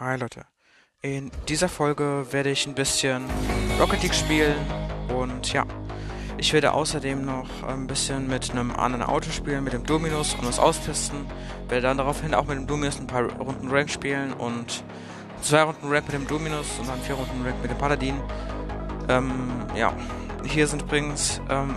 [0.00, 0.44] Hi Leute.
[1.02, 3.26] In dieser Folge werde ich ein bisschen
[3.78, 4.56] Rocket League spielen
[5.08, 5.64] und ja,
[6.36, 10.48] ich werde außerdem noch ein bisschen mit einem anderen Auto spielen, mit dem Dominus und
[10.48, 11.24] es austesten.
[11.68, 14.82] Werde dann daraufhin auch mit dem Dominus ein paar Runden Rank spielen und
[15.42, 18.20] zwei Runden Rank mit dem Dominus und dann vier Runden Rank mit dem Paladin.
[19.08, 19.32] Ähm,
[19.76, 19.92] ja,
[20.44, 21.72] hier sind übrigens ähm,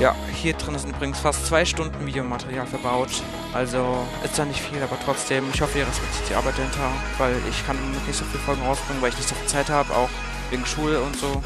[0.00, 3.10] ja, hier drin sind übrigens fast zwei Stunden Videomaterial verbaut.
[3.52, 7.36] Also ist da nicht viel, aber trotzdem, ich hoffe, ihr respektiert die Arbeit dahinter, weil
[7.50, 7.76] ich kann
[8.06, 10.08] nicht so viele Folgen rausbringen, weil ich nicht so viel Zeit habe, auch
[10.50, 11.42] wegen Schule und so.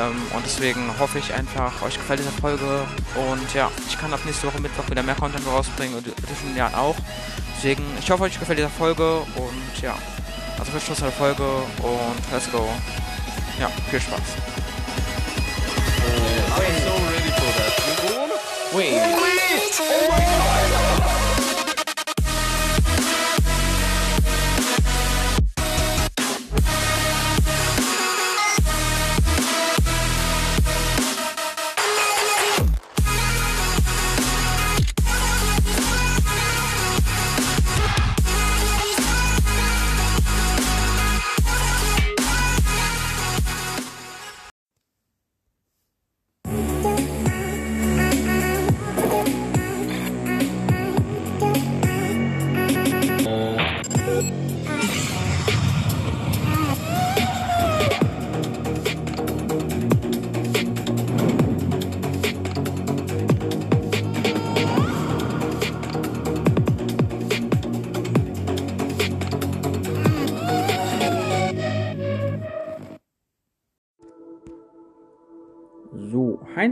[0.00, 2.84] Ähm, und deswegen hoffe ich einfach, euch gefällt diese Folge.
[3.14, 6.74] Und ja, ich kann ab nächste Woche Mittwoch wieder mehr Content rausbringen und diesen Jahren
[6.74, 6.96] auch.
[7.56, 9.94] Deswegen, ich hoffe, euch gefällt diese Folge und ja,
[10.58, 11.44] also viel Spaß bei der Folge
[11.82, 12.68] und let's go.
[13.58, 14.20] Ja, viel Spaß.
[16.54, 16.91] I'm
[18.72, 18.76] on?
[18.76, 18.94] Wait.
[19.80, 20.81] Oh my god!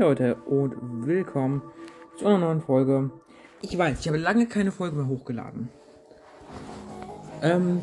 [0.00, 1.60] Leute und willkommen
[2.16, 3.10] zu einer neuen Folge.
[3.60, 5.68] Ich weiß, ich habe lange keine Folge mehr hochgeladen.
[7.42, 7.82] Ähm,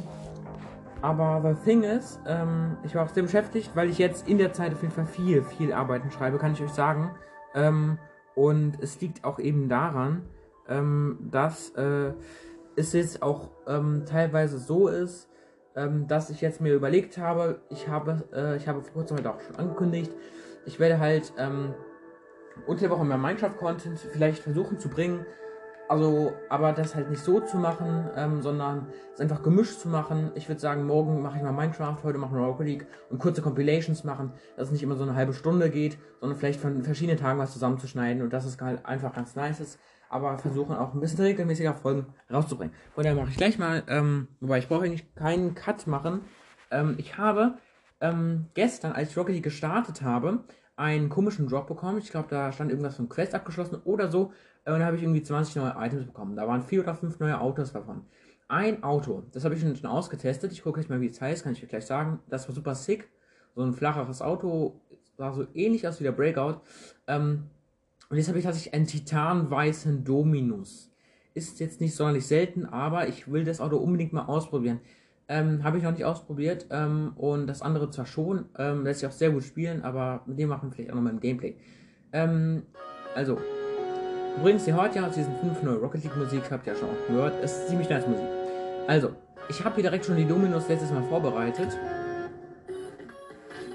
[1.04, 4.52] aber the thing is, ähm, ich war auch sehr beschäftigt, weil ich jetzt in der
[4.52, 7.12] Zeit auf jeden Fall viel, viel Arbeiten schreibe, kann ich euch sagen.
[7.54, 8.00] Ähm,
[8.34, 10.24] und es liegt auch eben daran,
[10.68, 12.14] ähm, dass äh,
[12.76, 15.30] es jetzt auch ähm, teilweise so ist,
[15.76, 19.28] ähm, dass ich jetzt mir überlegt habe, ich habe, äh, ich habe vor kurzem halt
[19.28, 20.12] auch schon angekündigt,
[20.66, 21.76] ich werde halt ähm,
[22.66, 25.26] unter der Woche mehr Minecraft-Content vielleicht versuchen zu bringen.
[25.90, 30.32] Also, aber das halt nicht so zu machen, ähm, sondern es einfach gemischt zu machen.
[30.36, 33.42] Ich würde sagen, morgen mache ich mal Minecraft, heute machen wir Rocket League und kurze
[33.42, 37.18] Compilations machen, dass es nicht immer so eine halbe Stunde geht, sondern vielleicht von verschiedenen
[37.18, 39.80] Tagen was zusammenzuschneiden und dass es halt einfach ganz nice ist.
[40.10, 42.74] Aber versuchen auch ein bisschen regelmäßiger Folgen rauszubringen.
[42.94, 46.22] Von daher mache ich gleich mal, ähm, wobei ich brauche eigentlich keinen Cut machen.
[46.70, 47.58] Ähm, ich habe
[48.02, 50.44] ähm, gestern, als ich Rocket League gestartet habe,
[50.78, 51.98] einen komischen Drop bekommen.
[51.98, 54.32] Ich glaube, da stand irgendwas von Quest abgeschlossen oder so.
[54.64, 56.36] Äh, Und da habe ich irgendwie 20 neue Items bekommen.
[56.38, 58.06] Da waren vier oder fünf neue Autos davon.
[58.48, 60.54] Ein Auto, das habe ich schon, ausgetestet.
[60.54, 62.20] Ich gucke gleich mal, wie es heißt, kann ich gleich sagen.
[62.30, 63.10] Das war super sick.
[63.56, 64.80] So ein flacheres Auto,
[65.18, 66.62] sah so ähnlich aus wie der Breakout.
[67.08, 67.50] Ähm,
[68.10, 70.92] und jetzt habe ich tatsächlich einen titanweißen Dominus.
[71.34, 74.80] Ist jetzt nicht sonderlich selten, aber ich will das Auto unbedingt mal ausprobieren.
[75.30, 76.68] Ähm, habe ich noch nicht ausprobiert.
[76.70, 78.46] Ähm, und das andere zwar schon.
[78.58, 81.14] Ähm, lässt sich auch sehr gut spielen, aber mit dem machen wir vielleicht auch nochmal
[81.14, 81.58] ein Gameplay.
[82.14, 82.64] Ähm,
[83.16, 83.38] also,
[84.38, 86.90] übrigens, ihr hört ja aus diesen fünf neue Rocket League Musik, habt ihr ja schon
[86.90, 87.44] auch gehört.
[87.44, 88.26] Ist ziemlich nice Musik.
[88.88, 89.12] Also,
[89.50, 91.78] ich habe hier direkt schon die Dominos letztes Mal vorbereitet.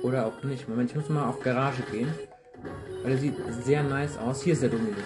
[0.02, 0.68] Oder auch nicht.
[0.68, 2.08] Moment, ich muss mal auf Garage gehen.
[3.02, 4.42] Weil der sieht sehr nice aus.
[4.42, 4.96] Hier ist der Dominus.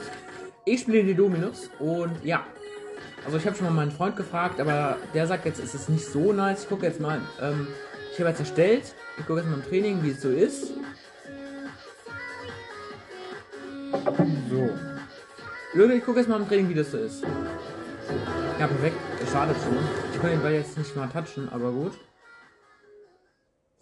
[0.64, 2.44] Ich spiele die Dominus und ja,
[3.26, 6.06] also ich habe schon mal meinen Freund gefragt, aber der sagt jetzt, ist es nicht
[6.06, 6.62] so nice.
[6.62, 7.20] Ich gucke jetzt mal.
[7.42, 7.66] Ähm,
[8.12, 8.94] ich habe jetzt erstellt.
[9.18, 10.74] Ich gucke jetzt mal im Training, wie es so ist.
[14.48, 14.70] So.
[15.74, 17.24] Leute, ich gucke jetzt mal im Training, wie das so ist.
[18.60, 18.96] Ja, perfekt.
[19.18, 19.76] Das schadet schon.
[20.14, 21.98] Ich kann den Ball jetzt nicht mal touchen, aber gut.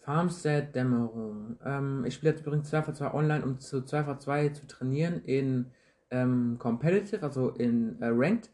[0.00, 1.59] Farmstead Dämmerung.
[1.62, 5.71] Ähm, ich spiele jetzt übrigens 2x2 online, um zu 2x2 zu trainieren in
[6.11, 8.50] ähm, Competitive, also in äh, Ranked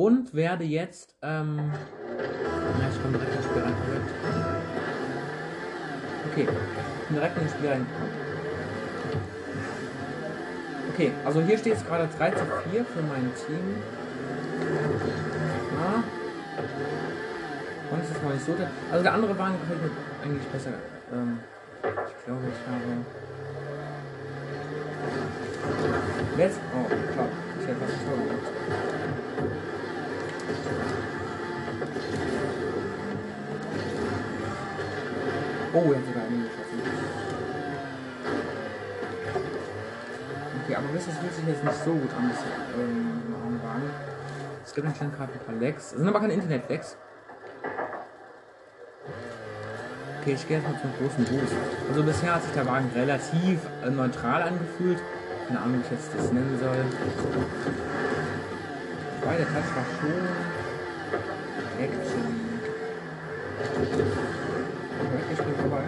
[0.00, 1.60] und werde jetzt, ähm,
[2.90, 3.74] ich komme direkt ins Spiel rein.
[6.30, 7.86] Okay, ich bin direkt ins Spiel rein.
[10.94, 13.76] Okay, also hier steht es gerade 3 zu 4 für mein Team.
[15.76, 16.02] Ja.
[17.90, 18.56] Und es ist noch nicht so.
[18.90, 19.90] Also der andere Wagen gefällt mir
[20.24, 20.70] eigentlich besser.
[21.12, 21.40] Ähm,
[21.82, 23.04] ich glaube, ich habe.
[26.38, 26.56] Let's.
[26.74, 27.28] Oh, klar.
[27.60, 28.89] Ich hätte was vorgemacht.
[35.72, 36.80] Oh, er hat sogar einen geschossen.
[40.64, 42.42] Okay, aber das fühlt sich jetzt nicht so gut an, das
[42.76, 43.90] ähm, Wagen.
[44.64, 45.92] Es gibt anscheinend gerade ein paar Lags.
[45.92, 46.96] Es sind aber keine Internet-Lags.
[50.20, 51.54] Okay, ich gehe jetzt mal zum großen Boost.
[51.88, 54.98] Also bisher hat sich der Wagen relativ äh, neutral angefühlt.
[55.46, 56.84] Keine Ahnung, wie ich jetzt das nennen soll.
[59.20, 60.12] Wobei der Touch war schon
[61.78, 62.24] Action.
[64.98, 65.84] Okay, ich bin vorbei.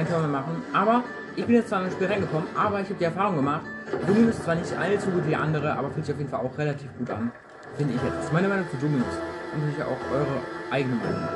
[0.00, 1.02] Nicht kein Tor mehr machen, aber
[1.36, 3.62] ich bin jetzt zwar das Spiel reingekommen, aber ich habe die Erfahrung gemacht,
[4.06, 6.58] Dominus ist zwar nicht allzu gut wie andere, aber fühlt sich auf jeden Fall auch
[6.58, 7.30] relativ gut an.
[7.76, 8.16] Finde ich jetzt.
[8.16, 9.06] Das ist meine Meinung zu Dominus.
[9.52, 10.40] Und natürlich auch eure
[10.70, 11.28] eigene Meinung.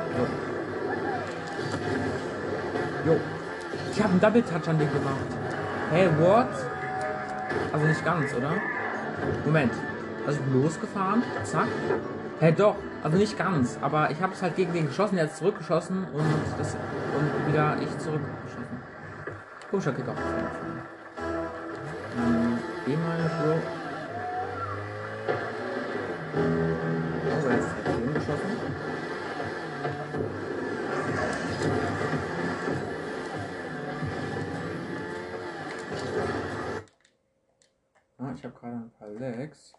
[3.05, 3.11] So.
[3.11, 3.17] Jo.
[3.91, 5.15] Ich habe einen Double Touch an den gemacht.
[5.91, 6.47] Hey, what?
[7.71, 8.53] Also nicht ganz, oder?
[9.45, 9.73] Moment.
[10.25, 11.67] Also ich bin losgefahren, zack.
[12.39, 12.75] Hey, doch.
[13.03, 16.25] Also nicht ganz, aber ich habe es halt gegen den geschossen, der hat zurückgeschossen und
[16.57, 18.50] das und wieder ich zurückgeschossen.
[19.71, 20.49] Komischer Kick auf jeden Fall.
[22.17, 23.55] Ähm, geh mal, Bro.
[26.35, 28.51] Oh, er ist direkt geschossen.
[38.17, 39.73] Ah, ich habe gerade ein paar Legs.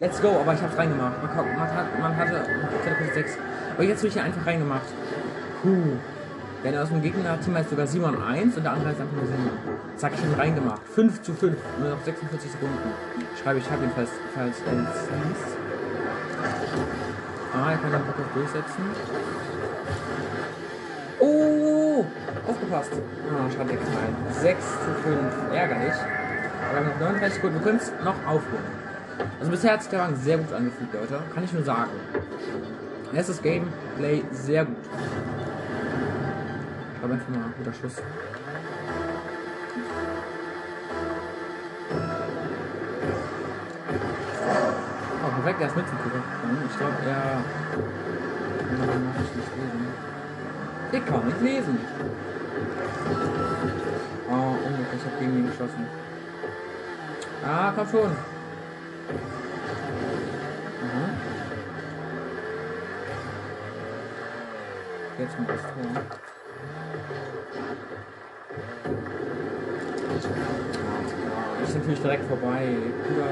[0.00, 1.22] Let's go, aber ich hab's reingemacht.
[1.22, 2.44] Man, man, hat, man hatte
[2.82, 3.38] Teleport 6.
[3.74, 4.86] Aber jetzt wird hier einfach reingemacht.
[5.62, 5.96] Puh.
[6.62, 9.50] Denn aus dem Gegner-Team heißt sogar Simon 1 und der andere heißt einfach nur Simon.
[9.96, 10.82] Zack, schon reingemacht.
[10.94, 11.56] 5 zu 5.
[11.80, 12.76] Nur noch 46 Sekunden.
[13.42, 15.56] Schreibe ich, habe ihn falls, er es liest.
[17.54, 18.84] Ah, er kann den Bock durchsetzen.
[21.18, 22.04] Oh!
[22.46, 22.92] Aufgepasst.
[22.92, 24.16] Ah, schade, klein.
[24.30, 25.54] 6 zu 5.
[25.54, 25.94] Ärgerlich.
[26.68, 27.56] Aber wir haben noch 39 Sekunden.
[27.56, 28.90] Wir können es noch aufholen.
[29.38, 31.22] Also bisher hat sich der Wagen sehr gut angefühlt, Leute.
[31.34, 31.90] Kann ich nur sagen.
[33.12, 34.76] Erstes Gameplay sehr gut.
[37.00, 37.96] Glaube einfach mal ein guter Schuss.
[45.24, 46.22] Oh, perfekt, er ist mit zum Kuchen.
[46.70, 47.42] Ich glaube, er.
[50.92, 51.78] Ich kann nicht lesen.
[54.28, 55.86] Oh, unglücklich, ich habe gegen ihn geschossen.
[57.46, 58.10] Ah, komm schon.
[58.10, 58.16] Mhm.
[65.18, 66.20] Jetzt mal das Tor.
[71.90, 72.76] Natürlich direkt vorbei.
[73.02, 73.26] Bruder,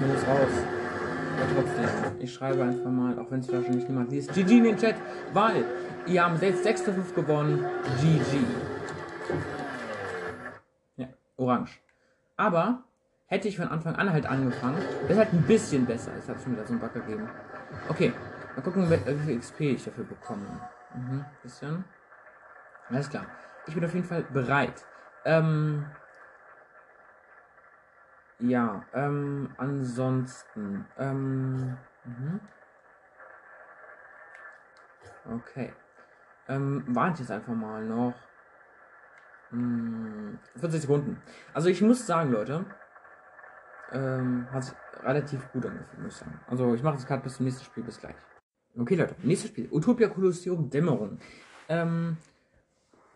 [0.00, 0.64] man muss raus.
[1.38, 4.76] Aber trotzdem, ich schreibe einfach mal, auch wenn es wahrscheinlich niemand liest, GG in den
[4.76, 4.96] Chat,
[5.32, 5.64] weil
[6.04, 7.64] ihr haben selbst 6 zu 5 gewonnen.
[8.02, 8.38] GG.
[10.96, 11.08] Ja,
[11.38, 11.80] orange.
[12.36, 12.82] Aber
[13.28, 14.76] hätte ich von Anfang an halt angefangen,
[15.06, 16.10] wäre halt ein bisschen besser.
[16.18, 17.30] Es hat schon wieder so einen Bug gegeben.
[17.88, 18.12] Okay,
[18.54, 20.44] mal gucken, wie viel XP ich dafür bekomme.
[20.94, 21.82] Mhm, bisschen.
[22.90, 23.24] Alles klar.
[23.66, 24.84] Ich bin auf jeden Fall bereit.
[25.24, 25.86] Ähm,
[28.42, 32.40] ja, ähm, ansonsten, ähm, mhm.
[35.32, 35.72] okay.
[36.48, 38.14] Ähm, warte jetzt einfach mal noch.
[39.50, 41.22] Hm, 40 Sekunden.
[41.54, 42.64] Also ich muss sagen, Leute,
[43.92, 44.74] ähm, hat sich
[45.04, 46.40] relativ gut angefühlt, muss ich sagen.
[46.48, 48.16] Also ich mache das gerade bis zum nächsten Spiel, bis gleich.
[48.76, 49.68] Okay, Leute, nächstes Spiel.
[49.70, 51.18] Utopia Kolosseum Dämmerung.
[51.68, 52.16] Ähm,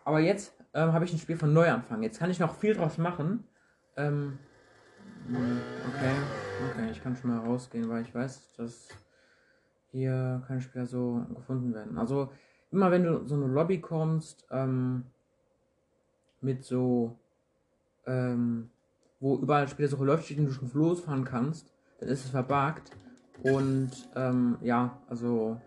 [0.05, 2.01] aber jetzt ähm, habe ich ein Spiel von Neuanfang.
[2.01, 3.43] Jetzt kann ich noch viel draus machen.
[3.97, 4.39] Ähm, hm,
[5.29, 6.15] okay,
[6.69, 8.89] okay, ich kann schon mal rausgehen, weil ich weiß, dass
[9.91, 11.97] hier keine Spieler so gefunden werden.
[11.97, 12.31] Also
[12.71, 15.05] immer wenn du so eine Lobby kommst, ähm,
[16.41, 17.17] mit so,
[18.05, 18.69] ähm,
[19.19, 22.91] wo überall Spielersuche läuft, steht und du schon losfahren kannst, dann ist es verbuggt.
[23.43, 25.59] Und ähm, ja, also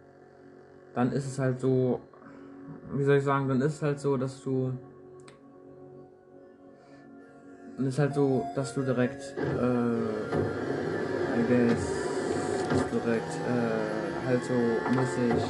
[0.94, 2.00] dann ist es halt so,
[2.92, 4.72] wie soll ich sagen, dann ist es halt so, dass du
[7.80, 10.02] dann ist halt so, dass du direkt, äh,
[11.38, 11.86] I guess,
[12.92, 14.52] direkt, äh, halt so
[14.90, 15.42] mäßig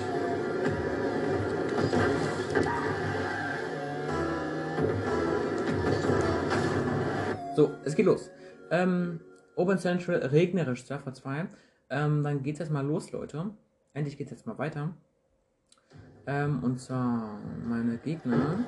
[7.57, 8.31] So, es geht los.
[8.71, 9.19] Ähm,
[9.57, 11.49] Open Central regnerisch, Jaffa 2.
[11.91, 13.51] Ähm, dann geht's jetzt mal los, Leute.
[13.93, 14.95] Endlich geht's jetzt mal weiter.
[16.29, 18.65] Ähm, und zwar meine Gegner.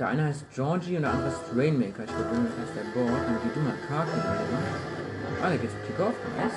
[0.00, 2.04] Der eine heißt Georgie und der andere ist Rainmaker.
[2.04, 3.20] Ich glaube, Rainmaker ist der Board.
[3.26, 5.44] Dann geht du mal oder?
[5.44, 6.14] Ah, der geht zum Kickoff.
[6.38, 6.52] Nice.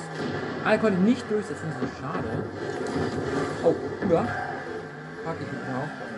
[0.63, 2.23] Ah, er konnte nicht durchsetzen, das ist so schade.
[3.65, 4.25] Oh, über.
[5.25, 6.13] Park ich mit aufpassen.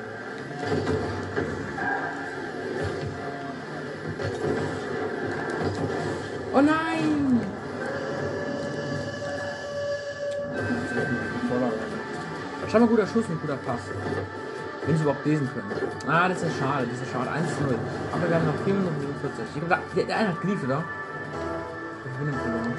[6.54, 7.42] Oh nein!
[12.72, 13.80] Schau mal, guter Schuss und guter Pass.
[14.86, 15.72] Wenn sie überhaupt lesen können.
[16.08, 17.32] Ah, das ist schade, das ist schade.
[17.32, 17.76] 1 zu 0.
[18.12, 19.46] Aber wir haben noch 4 Minuten 47.
[19.56, 20.84] Ich glaube, der, der eine hat geliefert, oder?
[22.06, 22.74] Ich bin verloren.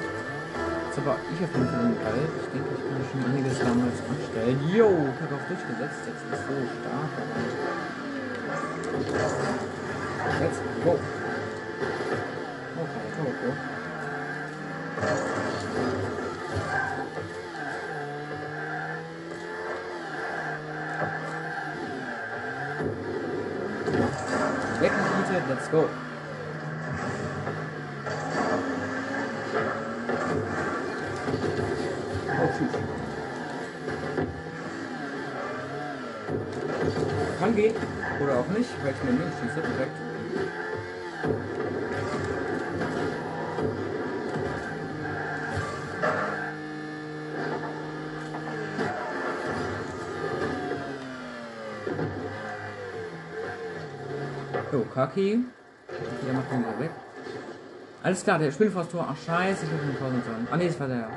[0.87, 2.15] Jetzt aber ich auf jeden Fall den Ball.
[2.15, 4.59] Ich denke, ich kann schon einiges damals anstellen.
[4.71, 6.01] Yo, ich habe auch durchgesetzt.
[6.07, 7.11] Jetzt ist so stark.
[10.39, 10.93] Let's go.
[12.77, 13.51] Okay, go, go.
[25.49, 25.87] Let's go.
[37.39, 37.75] Kann gehen.
[38.21, 40.06] Oder auch nicht, weil ich mir links schieße, direkt.
[54.97, 55.45] Kaki.
[56.25, 56.89] Der macht den weg.
[58.01, 59.05] Alles klar, der spielt vor das Tor.
[59.07, 60.47] Ach scheiße, ich hab den Pause sagen.
[60.49, 60.97] Ah ne, das war der.
[60.97, 61.09] Ja.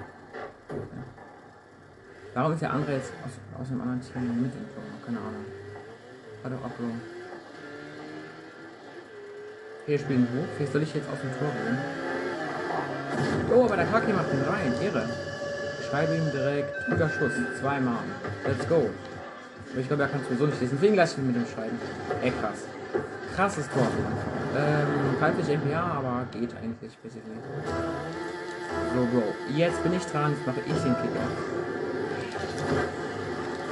[2.35, 4.85] Warum ist der andere jetzt aus, aus dem anderen Team mit im Tor?
[5.07, 5.47] Keine Ahnung.
[6.45, 6.63] Hat doch.
[6.67, 6.93] Okay,
[9.87, 10.49] wir spielen hoch.
[10.57, 11.79] Vielleicht soll ich jetzt aus dem Tor gehen.
[13.51, 14.75] Oh, aber der Kaki macht den rein.
[14.83, 15.09] Ehre.
[15.81, 16.71] Ich schreibe ihm direkt.
[16.87, 17.33] Guter Schuss.
[17.59, 18.05] Zweimal.
[18.45, 18.91] Let's go.
[19.75, 20.77] Ich glaube, er kann sowieso nicht lesen.
[20.77, 21.81] Deswegen lasse ich ihn mit dem schreiben.
[22.21, 22.67] Ey, krass.
[23.35, 23.87] Krasses Tor.
[24.57, 27.39] Ähm, halblich MPA, aber geht eigentlich basically.
[28.95, 29.23] So, Bro.
[29.55, 30.33] Jetzt bin ich dran.
[30.33, 31.27] Jetzt mache ich den Kicker.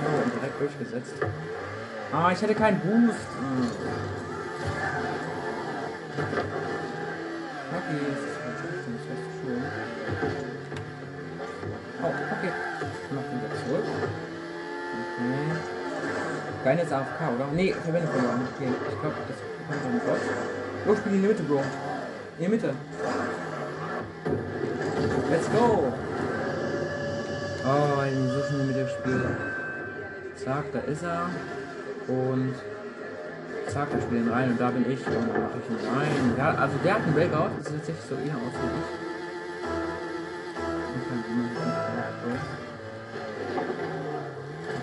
[0.00, 1.14] Oh, und direkt durchgesetzt.
[2.12, 3.28] Ah, ich hatte keinen Boost.
[3.38, 3.70] Hm.
[7.70, 8.88] Okay, das ist schon.
[12.02, 12.52] Oh, okay.
[12.80, 13.84] Ich mach wieder zurück.
[15.00, 15.77] Okay.
[16.64, 17.46] Geil jetzt AFK, oder?
[17.52, 18.48] Nee, Verwendung verloren.
[18.56, 19.36] Okay, ich glaube, das
[19.68, 20.20] kommt dann raus.
[20.86, 21.58] Los, spiel in die Mitte, Bro.
[22.38, 22.74] In die Mitte.
[25.30, 25.92] Let's go!
[27.64, 29.36] Oh, ich bin so schnell mit dem Spiel.
[30.36, 31.30] Zack, da ist er.
[32.08, 32.54] Und
[33.68, 36.34] zack, wir spielen rein und da bin ich und dann mache ich ihn rein.
[36.38, 39.08] Ja, also der hat einen Breakout, das sieht tatsächlich so eher aus wie ich.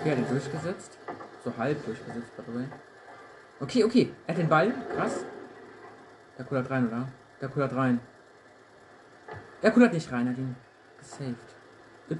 [0.01, 0.99] Okay, hat ihn durchgesetzt.
[1.45, 2.65] So halb durchgesetzt, by the way.
[3.59, 5.23] Okay, okay, er hat den Ball, krass.
[6.39, 7.07] Der kullert rein, oder?
[7.39, 7.99] Der kullert rein.
[9.61, 10.55] Der kullert nicht rein, er hat ihn
[10.97, 11.37] gesaved.
[12.09, 12.15] Y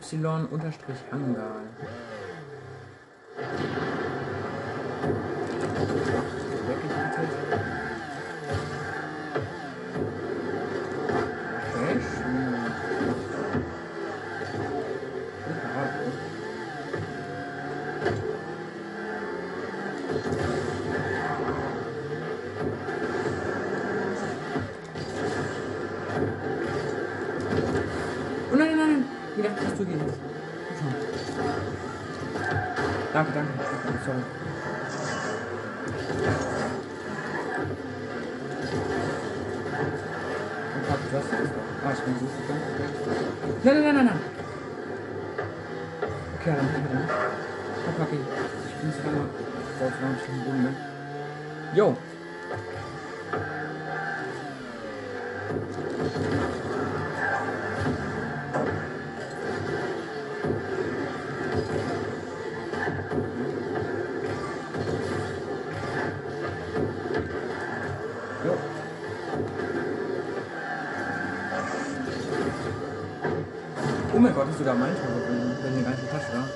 [74.55, 76.47] ist sogar mein Tor gewesen, wenn die ganze Tasche da.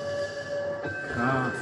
[1.12, 1.52] Krass.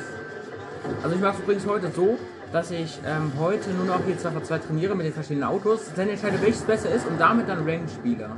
[1.02, 2.18] Also ich mache es übrigens heute so,
[2.52, 5.80] dass ich ähm, heute nur noch hier 2 v 2 trainiere mit den verschiedenen Autos,
[5.96, 8.30] dann entscheide, welches besser ist und damit dann Range spiele.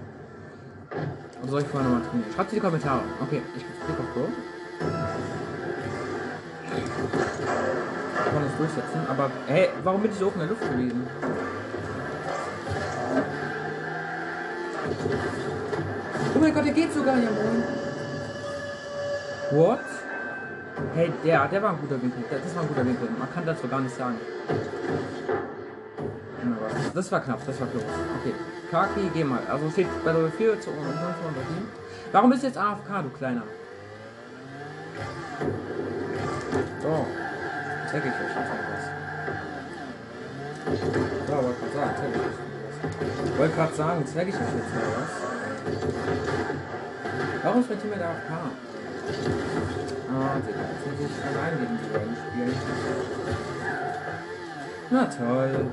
[1.42, 2.33] Oder soll ich vorher nochmal trainieren?
[2.35, 3.00] Schreibt in die Kommentare.
[3.21, 4.28] Okay, ich klicke auf Go.
[8.14, 11.07] Ich kann das durchsetzen, aber hey, warum bin ich so hoch in der Luft gewesen?
[16.35, 17.28] Oh mein Gott, der geht sogar, ja
[19.50, 19.80] What?
[20.95, 22.23] Hey, der, der war ein guter Winkel.
[22.30, 23.09] Das war ein guter Winkel.
[23.19, 24.16] Man kann dazu gar nicht sagen.
[26.95, 27.85] Das war knapp, das war close.
[28.21, 28.35] Okay.
[28.71, 29.40] Kaki, geh mal.
[29.50, 31.69] Also steht bei Level 4 zu 9 unter ihm.
[32.12, 33.42] Warum bist du jetzt AFK, du Kleiner?
[36.83, 37.07] So.
[37.90, 38.85] Zeig ich euch jetzt etwas.
[41.28, 43.38] Ja, wollte gerade sagen, Zwerggeschichten.
[43.38, 45.12] Wollte gerade sagen, Zwerggeschichten jetzt mal was.
[47.42, 48.70] Warum ist mein Team da auf
[49.00, 49.09] K?
[50.12, 52.57] Ah, Digga, jetzt muss ich allein gegen die beiden spielen.
[54.90, 55.66] Na toll.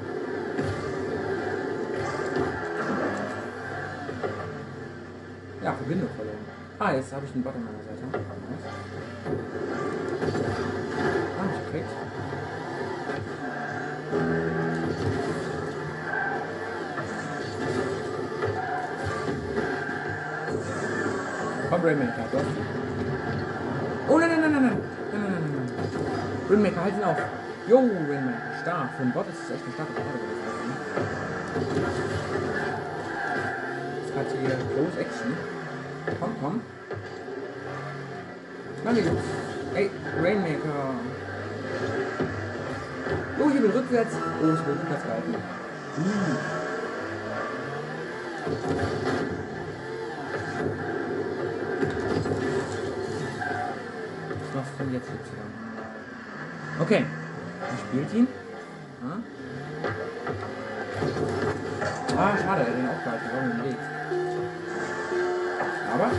[5.64, 6.46] Ja, Verbindung verloren.
[6.80, 8.04] Ah, jetzt habe ich den Bot an meiner Seite.
[11.40, 11.90] Ah, nicht gekriegt.
[21.70, 22.40] Komm, Rainmaker, doch.
[24.10, 24.78] Oh, nein, nein, nein, nein, nein.
[25.12, 26.37] Nein, nein, nein, nein.
[26.50, 27.18] Rainmaker, halt ihn auf.
[27.68, 28.90] Jo, Rainmaker, stark.
[28.96, 30.48] Für einen Bot ist es echt eine starke Karte gewesen.
[34.00, 35.38] Jetzt hat hier Close Action.
[36.20, 36.62] Komm, komm.
[38.86, 39.24] Mann, Jungs.
[39.74, 40.96] Ey, Rainmaker.
[43.40, 44.16] Oh, hier bin rückwärts.
[44.16, 45.36] Oh, ich bin rückwärts gehalten.
[45.98, 46.58] Uh.
[54.54, 55.67] Was denn jetzt Y?
[56.80, 57.06] Okay.
[57.62, 58.28] Er spielt ihn.
[59.04, 59.18] Ah,
[62.18, 63.30] ah schade, er hat den aufgehalten.
[63.34, 63.78] Warum im Weg?
[65.94, 66.12] Aber,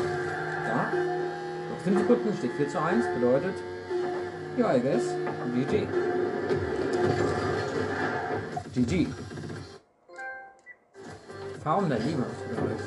[0.66, 0.92] da.
[1.70, 3.04] Noch 5 Sekunden steht 4 zu 1.
[3.14, 3.54] Bedeutet,
[4.56, 5.14] ja, I guess,
[5.54, 5.86] GG.
[8.74, 9.06] GG.
[11.62, 12.84] Farm der Liebe du gereicht.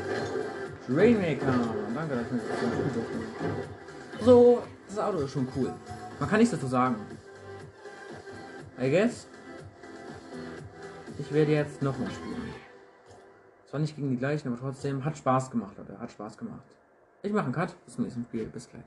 [0.89, 1.53] Rainmaker.
[1.95, 2.65] Danke, dass ich mir das so
[2.99, 4.25] durfte.
[4.25, 5.71] So, das Auto ist schon cool.
[6.19, 6.95] Man kann nichts dazu sagen.
[8.79, 9.27] I guess.
[11.19, 12.41] Ich werde jetzt nochmal spielen.
[13.69, 15.99] Zwar nicht gegen die gleichen, aber trotzdem hat Spaß gemacht, Leute.
[15.99, 16.63] Hat Spaß gemacht.
[17.21, 17.75] Ich mache einen Cut.
[17.85, 18.45] Bis zum nächsten Spiel.
[18.45, 18.83] Bis gleich.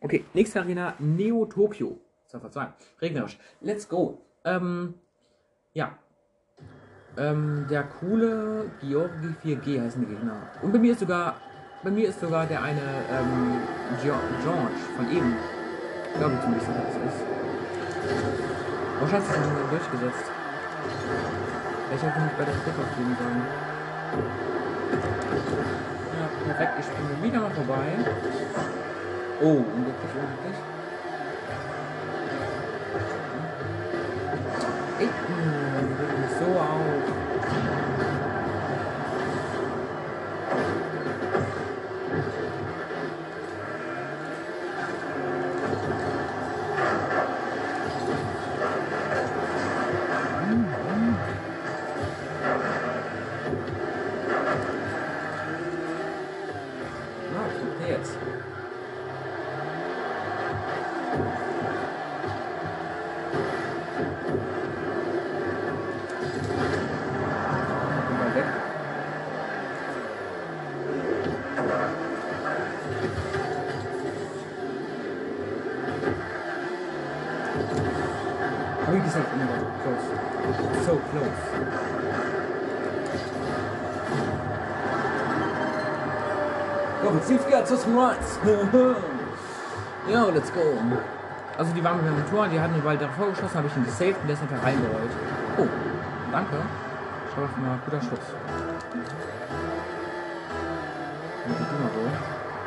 [0.00, 0.94] Okay, nächste Arena.
[0.98, 1.98] Neo Tokyo.
[2.26, 2.68] 2 2.
[3.00, 3.38] Regnerisch.
[3.60, 4.20] Let's go.
[4.44, 4.94] Ähm,
[5.72, 5.96] ja.
[7.16, 10.42] Ähm, der coole Georgi 4G heißen die Gegner.
[10.62, 11.36] Und bei mir ist sogar,
[11.82, 13.58] bei mir ist sogar der eine, ähm,
[14.02, 15.34] Geo- George von eben.
[16.18, 18.57] Glaube ich zumindest, dass das ist.
[19.06, 20.26] Scheiße, das haben wir durchgesetzt.
[21.94, 23.42] Ich hätte mich bei der Flip geben sollen.
[26.18, 27.86] Ja, perfekt, ich springe wieder mal vorbei.
[29.40, 30.58] Oh, unglücklich, unglücklich.
[35.00, 35.10] Ich
[87.64, 88.38] Zum Rides.
[90.08, 90.60] Ja, let's go.
[91.58, 93.84] Also die waren mit meinem Tor, die hatten den Ball davor geschossen, habe ich ihn
[93.84, 95.10] gesaved und der ist einfach reingerollt.
[95.58, 95.66] Oh,
[96.32, 96.56] danke.
[97.34, 98.18] Schau auf mal, guter Schuss.
[101.44, 101.64] Und die.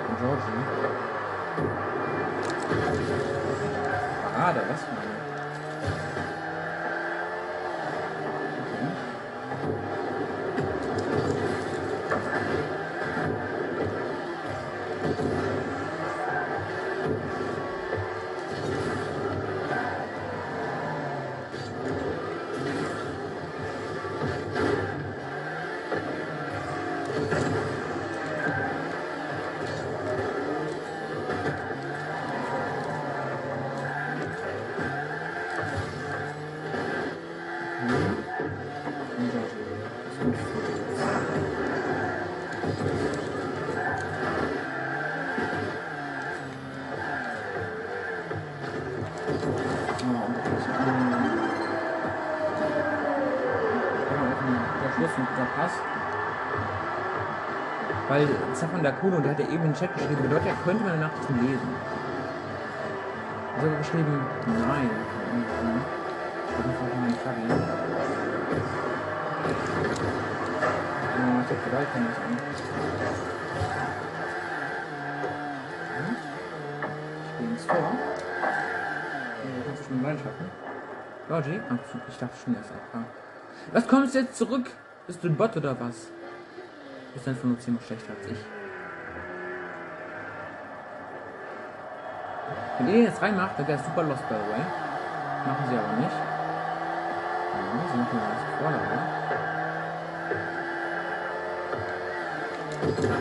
[0.08, 0.62] Und Georgie.
[4.36, 5.20] Parade, was für eine.
[58.62, 61.34] Stefan Dakuno, der hat ja eben in den Chat geschrieben, bedeutet, er könnte meine Nachrichten
[61.41, 61.67] lesen.
[63.56, 64.89] Hat sogar geschrieben, nein.
[66.47, 66.91] Ich ich ich?
[77.26, 77.91] Ich gehe ins Tor.
[81.28, 81.41] Ach,
[82.08, 83.06] ich dachte schon, er ist AFK.
[83.74, 84.69] Was kommst du jetzt zurück?
[85.08, 86.12] Bist du ein Bot oder was?
[87.13, 88.39] Bist einfach nur ziemlich schlechter als ich.
[92.78, 94.62] Wenn ihr jetzt reinmacht, dann wäre es super lost by the way.
[95.45, 96.17] Machen sie aber nicht.
[97.54, 98.97] Ja, sie machen das Vorlage.
[103.10, 103.17] Na,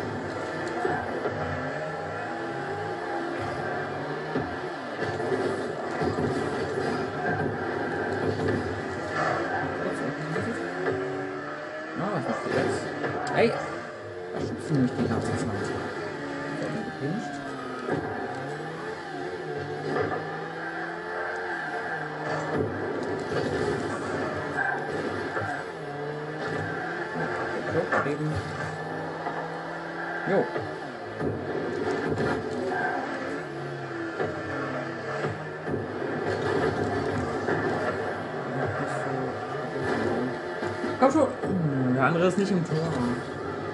[40.98, 41.28] Komm schon!
[41.42, 42.76] Hm, Der andere ist nicht im Tor.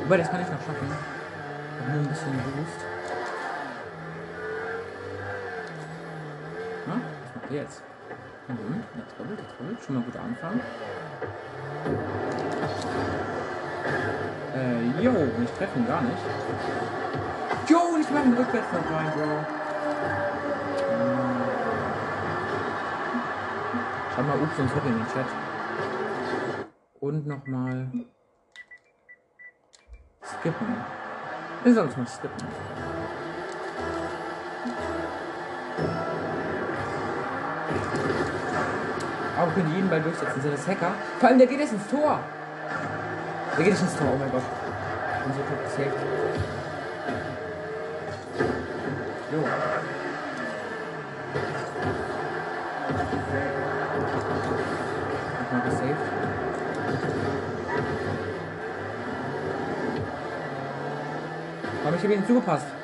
[0.04, 0.86] Wobei, das kann ich noch schaffen.
[1.88, 2.80] Nur ein bisschen Boost.
[6.86, 7.82] Na, was macht ihr jetzt?
[8.48, 9.84] Mhm, der dribbelt, der dribbelt.
[9.84, 10.60] Schon mal guter Anfang.
[14.54, 16.22] Äh, jo, nicht treffen, gar nicht.
[17.68, 19.44] Jo, nicht machen, rückwärts noch rein, Bro.
[24.14, 25.26] Schreib mal Ups und Sorry in den Chat.
[27.00, 27.90] Und nochmal
[30.22, 30.76] skippen.
[31.64, 32.46] Wir sollen es mal skippen.
[39.36, 40.92] Aber können jeden Ball durchsetzen, sind das Hacker?
[41.18, 42.20] Vor allem, der geht jetzt ins Tor.
[43.56, 44.42] Der geht nicht ins Tor, oh mein Gott.
[45.18, 46.65] Ich bin so gesaved.
[49.36, 49.42] Jo.
[55.42, 55.96] Nochmal gesaved.
[61.84, 62.75] Aber ich habe ihnen zugepasst.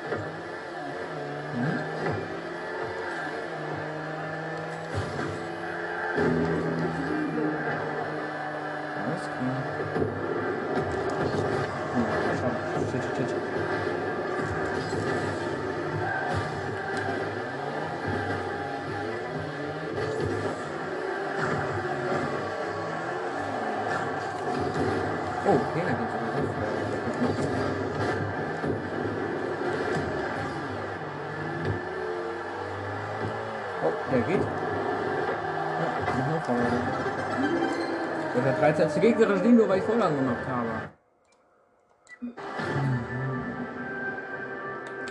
[38.63, 39.01] 13.
[39.01, 40.69] Gegner stehen, nur weil ich Vorlagen gemacht habe.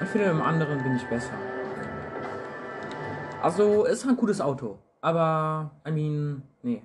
[0.02, 1.34] Ich finde, im anderen bin ich besser.
[3.42, 4.78] Also, ist ein cooles Auto.
[5.02, 6.82] Aber, I mean, nee.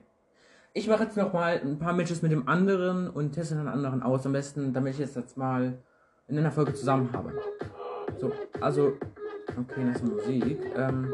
[0.73, 4.03] Ich mache jetzt noch mal ein paar Matches mit dem anderen und teste den anderen
[4.03, 4.25] aus.
[4.25, 5.77] Am besten, damit ich es jetzt mal
[6.27, 7.32] in einer Folge zusammen habe.
[8.19, 8.91] So, also,
[9.58, 10.60] okay, das ist Musik.
[10.75, 11.13] Ähm,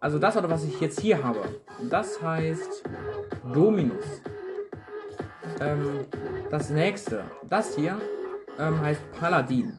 [0.00, 1.40] also das oder was ich jetzt hier habe,
[1.90, 2.84] das heißt
[3.52, 4.22] Dominus.
[5.60, 6.06] Ähm,
[6.50, 7.98] das nächste, das hier,
[8.58, 9.72] ähm, heißt Paladin.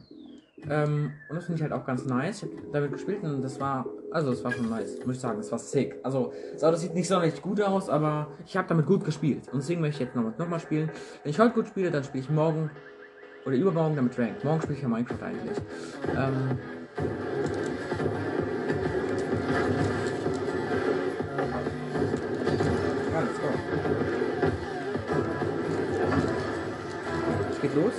[0.68, 2.42] Ähm, und das finde ich halt auch ganz nice.
[2.42, 5.38] Ich habe damit gespielt und das war, also das war schon nice, muss ich sagen,
[5.38, 5.98] das war sick.
[6.02, 9.48] Also das Auto sieht nicht sonderlich gut aus, aber ich habe damit gut gespielt.
[9.52, 10.90] Und deswegen möchte ich jetzt nochmal noch mal spielen.
[11.22, 12.70] Wenn ich heute gut spiele, dann spiele ich morgen
[13.46, 14.44] oder übermorgen damit Ranked.
[14.44, 15.58] Morgen spiele ich ja Minecraft eigentlich.
[16.14, 16.58] Ähm,
[27.60, 27.92] Geht los.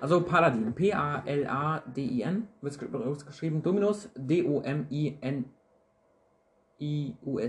[0.00, 3.62] Also Paladin, P-A-L-A-D-I-N, wird es geschrieben.
[3.62, 5.56] Dominus, D-O-M-I-N-I-U-S.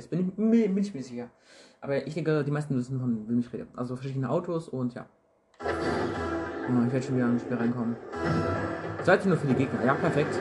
[0.08, 1.30] Bin ich, bin ich mir sicher.
[1.82, 3.67] Aber ich denke, die meisten wissen, von wem ich rede.
[3.75, 5.06] Also verschiedene Autos und ja.
[5.62, 7.95] Oh, ich werde schon wieder ins Spiel reinkommen.
[9.04, 9.86] Seid nur für die Gegner.
[9.86, 10.39] Ja, perfekt.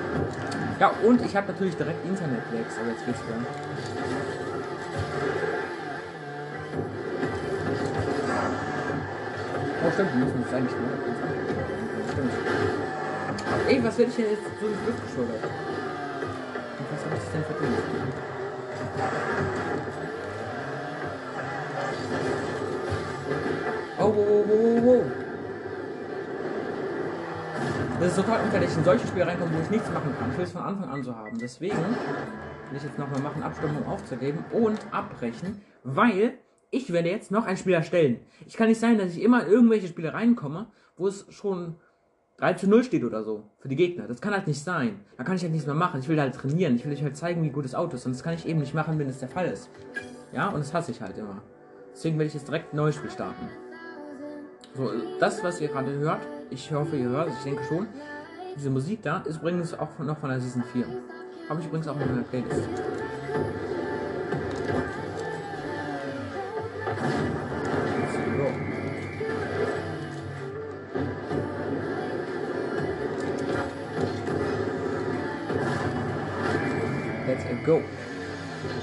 [0.80, 3.36] Ja, und ich habe natürlich direkt Internet-Lags, aber jetzt geht's wieder.
[9.86, 10.88] Oh, stimmt, wir müssen das eigentlich nur.
[12.12, 12.32] Stimmt.
[13.68, 15.44] Ey, was werde ich denn jetzt so ins Luft geschleudert?
[15.44, 17.78] Und was habe ich denn verdient?
[23.98, 25.02] Oh, wow, wow, wow, wow.
[28.00, 30.30] Das ist total unfair, dass ich in solche Spiele reinkomme, wo ich nichts machen kann.
[30.30, 31.38] Ich will es von Anfang an so haben.
[31.38, 36.38] Deswegen will ich jetzt nochmal machen, Abstimmung aufzugeben und abbrechen, weil
[36.74, 38.20] ich werde jetzt noch ein Spiel erstellen.
[38.46, 41.76] Ich kann nicht sein, dass ich immer in irgendwelche Spiele reinkomme, wo es schon
[42.38, 44.08] 3 zu 0 steht oder so für die Gegner.
[44.08, 45.00] Das kann halt nicht sein.
[45.16, 46.00] Da kann ich halt nichts mehr machen.
[46.00, 46.74] Ich will halt trainieren.
[46.74, 48.06] Ich will euch halt zeigen, wie gut das Auto ist.
[48.06, 49.70] Und das kann ich eben nicht machen, wenn es der Fall ist.
[50.32, 51.42] Ja, und das hasse ich halt immer.
[51.92, 53.48] Deswegen werde ich jetzt direkt ein neues Spiel starten.
[54.74, 57.86] So, das, was ihr gerade hört, ich hoffe, ihr hört es, ich denke schon.
[58.56, 60.84] Diese Musik da ist übrigens auch noch von der Season 4.
[61.48, 62.68] Habe ich übrigens auch in meiner Playlist.
[77.64, 77.82] Go.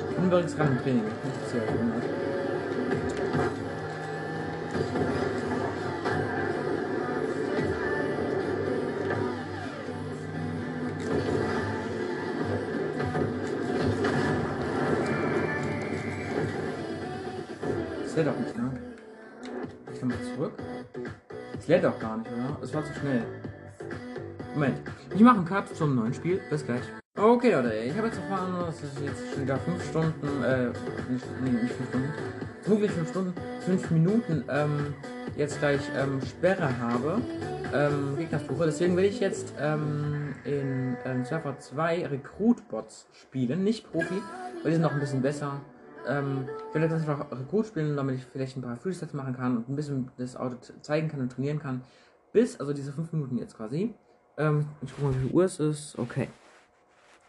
[0.10, 1.04] Ich bin übrigens gerade im Training.
[18.04, 18.72] Das lädt auch nicht, ne?
[19.94, 20.54] Ich mal zurück.
[21.58, 22.58] Es lädt auch gar nicht, oder?
[22.62, 23.24] Es war zu schnell.
[24.54, 24.78] Moment.
[25.16, 26.42] Ich mache einen Cut zum neuen Spiel.
[26.50, 27.01] Bis gleich.
[27.42, 30.68] Okay, Leute, ich habe jetzt erfahren, dass ich jetzt schon wieder 5 Stunden, äh,
[31.10, 32.14] nicht, nee, nicht 5 Stunden,
[32.68, 34.94] wirklich 5 Stunden, 5 Minuten, ähm,
[35.36, 37.20] jetzt gleich, ähm, Sperre habe,
[37.74, 38.66] ähm, Gegnersuche.
[38.66, 44.22] Deswegen will ich jetzt, ähm, in, ähm, Server 2 Recruit-Bots spielen, nicht Profi,
[44.62, 45.62] weil die sind noch ein bisschen besser.
[46.08, 49.58] Ähm, ich will jetzt einfach Recruit spielen, damit ich vielleicht ein paar Freesets machen kann
[49.58, 51.82] und ein bisschen das Auto zeigen kann und trainieren kann.
[52.34, 53.96] Bis, also diese 5 Minuten jetzt quasi.
[54.38, 55.98] Ähm, ich gucke mal, wie viel Uhr es ist.
[55.98, 56.30] Okay.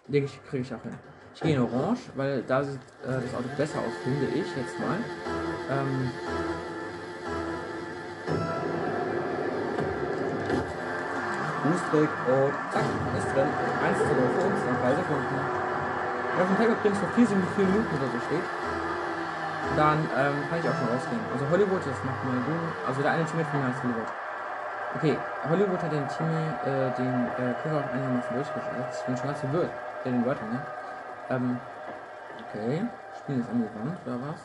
[0.09, 0.99] Denke ich, kriege ich auch hin.
[1.35, 4.79] Ich gehe in Orange, weil da sieht äh, das Auto besser aus, finde ich jetzt
[4.81, 4.99] mal.
[5.71, 6.11] Ähm,
[11.63, 12.85] Boostback und zack,
[13.17, 13.47] ist drin.
[13.47, 15.63] 1 zu 0 für uns nach 3 Sekunden.
[16.35, 18.47] Wenn auf dem Tag übrigens noch 4, 7, 4 Minuten oder so steht,
[19.77, 21.23] dann ähm, kann ich auch schon rausgehen.
[21.33, 22.55] Also Hollywood, das macht mal du.
[22.87, 24.22] Also der eine Teammate von mir heißt Hollywood.
[24.95, 25.17] Okay,
[25.49, 29.01] Hollywood hat den Timmy, äh, den äh, Cover auch einigermaßen durchgesetzt.
[29.01, 29.71] Ich bin schon ganz verwirrt,
[30.05, 30.61] der den Wörter, ne?
[31.31, 31.59] Ähm,
[32.49, 32.85] okay.
[33.19, 34.41] Spielen ist angewandt, oder was?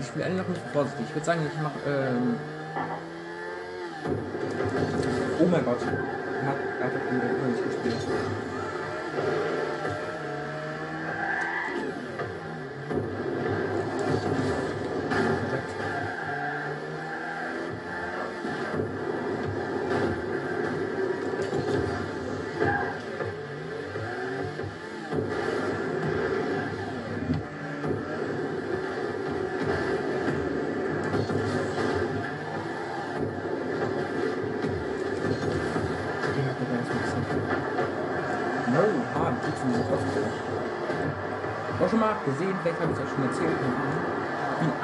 [0.00, 1.06] Ich spiele eigentlich noch bisschen vorsichtig.
[1.08, 2.36] Ich würde sagen, ich mache, ähm...
[5.38, 5.82] Oh mein Gott.
[5.82, 7.96] Er hat einfach den Wörter nicht gespielt.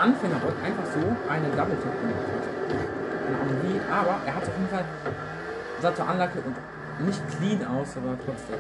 [0.03, 2.45] Wie ein Anfänger dort einfach so einen Double Tap gemacht hat.
[3.91, 4.85] Aber er hat auf jeden Fall
[5.81, 8.59] sah zur Anlage und nicht clean aus, aber trotzdem.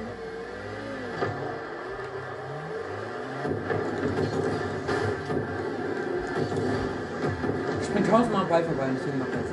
[7.80, 9.48] Ich bin tausendmal Ball vorbei und er jetzt das.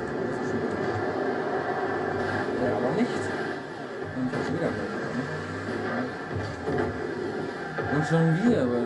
[2.62, 3.22] Ja, aber nicht.
[4.16, 4.70] Und ich schon wieder.
[7.92, 8.79] Und schon wieder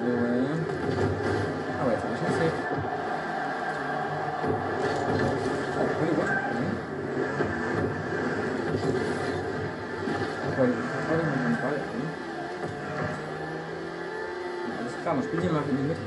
[15.34, 16.00] spielt hier mal in die Mitte.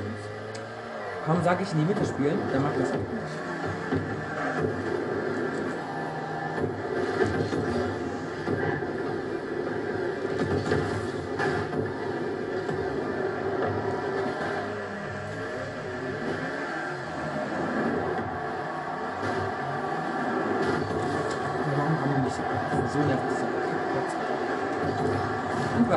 [1.25, 2.95] Kaum sage ich in die Mitte spielen, dann macht das so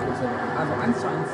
[0.07, 0.59] muss er machen?
[0.59, 1.30] Also 1 zu 1,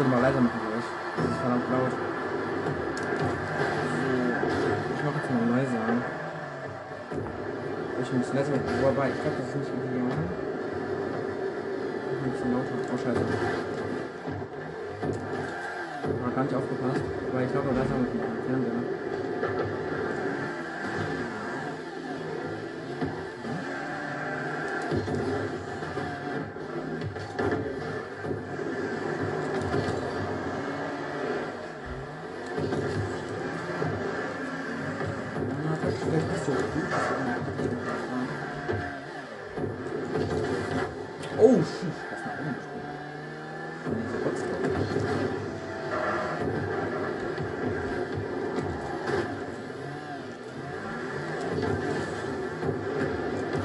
[0.00, 0.88] Ich sollte mal leiser machen gleich.
[1.14, 1.92] Das ist verdammt laut.
[3.92, 4.08] So,
[4.96, 5.84] ich mache jetzt mal leiser.
[8.00, 8.80] Ich muss leiser machen.
[8.80, 10.16] Wobei, ich glaube, das ist nicht ideal.
[12.16, 12.80] Ein bisschen lauter.
[12.80, 13.20] Oh, scheiße.
[16.24, 18.80] War gar nicht aufgepasst, weil ich glaube, leiser mit dem Fernseher.
[25.12, 25.29] Na,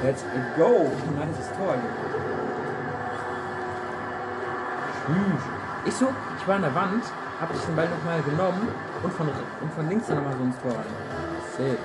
[0.06, 0.22] Let's
[0.56, 0.88] go.
[1.18, 1.74] Nice Tor.
[5.04, 5.42] Tschüss.
[5.84, 6.06] Ich so,
[6.38, 7.02] ich war an der Wand,
[7.40, 8.68] hab ich den Ball nochmal genommen
[9.02, 11.76] und von, und von links dann nochmal so ins Tor rein.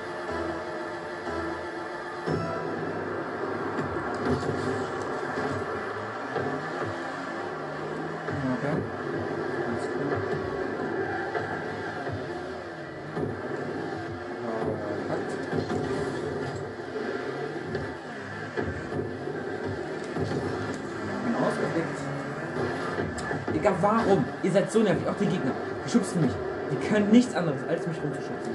[24.52, 25.54] Ihr seid so nervig, auch die Gegner.
[25.86, 26.32] Die schubsen mich.
[26.72, 28.54] Die können nichts anderes, als mich rumzuschubsen.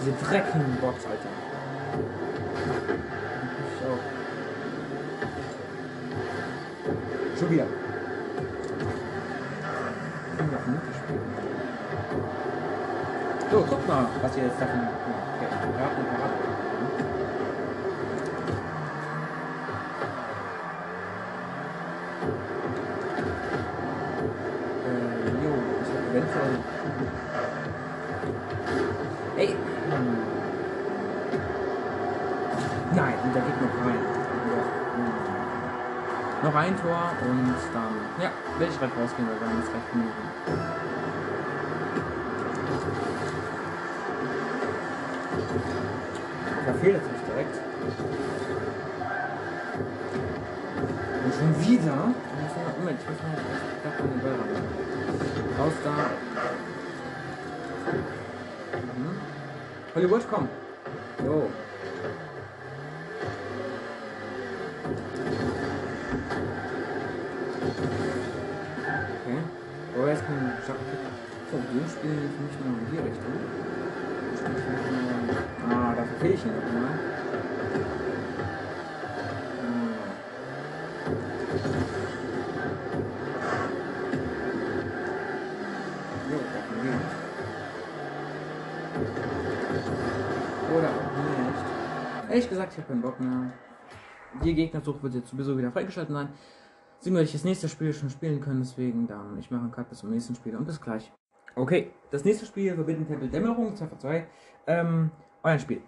[0.00, 1.28] Diese dreckigen Bots, Alter.
[3.68, 3.98] Ich auch.
[7.38, 7.66] Schon wieder.
[13.50, 14.80] So, guck mal, was ihr jetzt davon.
[15.36, 16.53] Okay, Raten, Raten.
[26.14, 26.58] Eventuell.
[29.36, 29.56] Ey!
[32.94, 33.98] Nein, und da geht noch rein.
[36.42, 37.94] Noch ein Tor und dann.
[38.22, 40.24] Ja, werde ich direkt rausgehen, weil wir haben jetzt recht Minuten.
[46.80, 47.56] Fehlt es nicht direkt.
[51.24, 51.96] Und schon wieder.
[51.96, 54.84] Muss Moment, ich muss mal ich darf mal den Ball ran.
[55.58, 55.90] Raus da.
[58.96, 59.16] Mhm.
[59.94, 60.53] Hollywood, komm.
[92.34, 93.52] Ehrlich gesagt, ich habe keinen Bock mehr.
[94.42, 96.30] Die Gegnersuche wird jetzt sowieso wieder freigeschaltet sein.
[96.98, 99.88] Deswegen werde ich das nächste Spiel schon spielen können, deswegen dann, ich mache einen Cut
[99.88, 101.12] bis zum nächsten Spiel und bis gleich.
[101.54, 104.26] Okay, das nächste Spiel Verbinden Tempel Dämmerung, 2 2
[104.66, 105.12] ähm,
[105.44, 105.80] euer Spiel.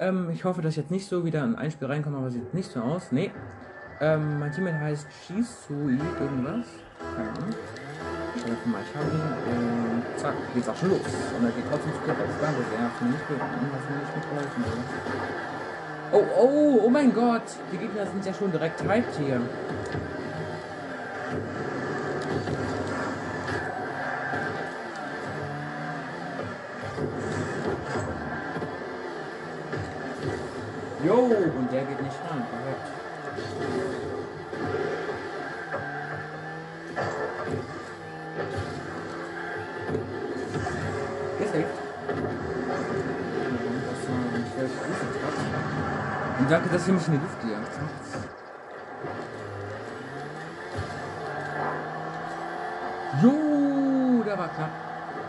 [0.00, 2.52] Ähm, ich hoffe, dass ich jetzt nicht so wieder in ein Spiel reinkomme, aber sieht
[2.54, 3.12] nicht so aus.
[3.12, 3.30] Nee.
[4.00, 6.66] Ähm, mein Teammate heißt Shisui irgendwas.
[7.14, 7.54] Keine Ahnung.
[8.66, 10.98] Mal Charlie und zack, geht's auch schon los.
[11.38, 12.24] Und er geht trotzdem zu Körper.
[12.40, 15.53] Danke sehr, hast du mir nicht mitgeholfen?
[16.12, 17.42] Oh, oh, oh mein Gott!
[17.72, 19.40] Die Gegner sind ja schon direkt hyped hier.
[31.04, 32.46] Jo, und der geht nicht rein.
[32.50, 34.13] Perfekt.
[46.44, 47.90] Und danke, dass ihr mich in die Luft gejagt habt.
[53.22, 54.70] Jo, der war knapp.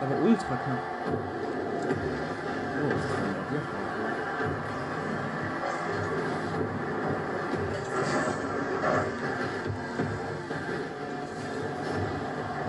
[0.02, 0.78] Der war ultra knapp.
[2.82, 3.62] Oh, was ist denn bei dir?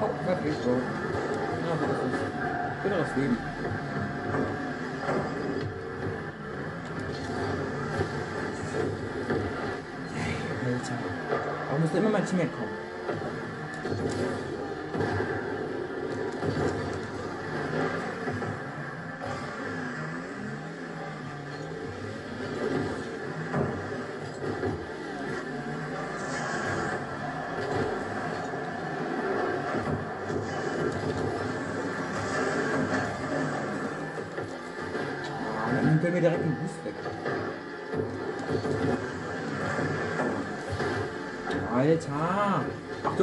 [0.03, 0.61] Oh, perfekt.
[0.65, 2.21] Ja, so ist es.
[2.85, 3.39] Bitteres Leben.
[12.17, 12.86] Warum muss immer mein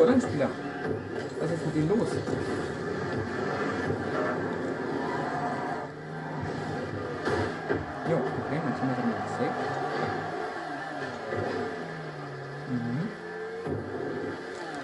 [0.04, 0.49] Ach, der Online-Spieler!
[1.39, 2.10] Was ist mit dem los?
[8.10, 9.58] Jo, okay, mein Team hat mir gesaved.
[12.70, 13.04] Mhm.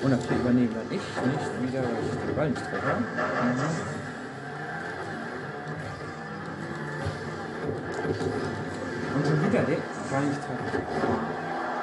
[0.01, 2.93] Und natürlich übernehmen dann ich nicht wieder, weil ich den Ball nicht treffe.
[2.95, 3.59] Mhm.
[9.15, 10.98] Und schon wieder den Ball nicht treffe.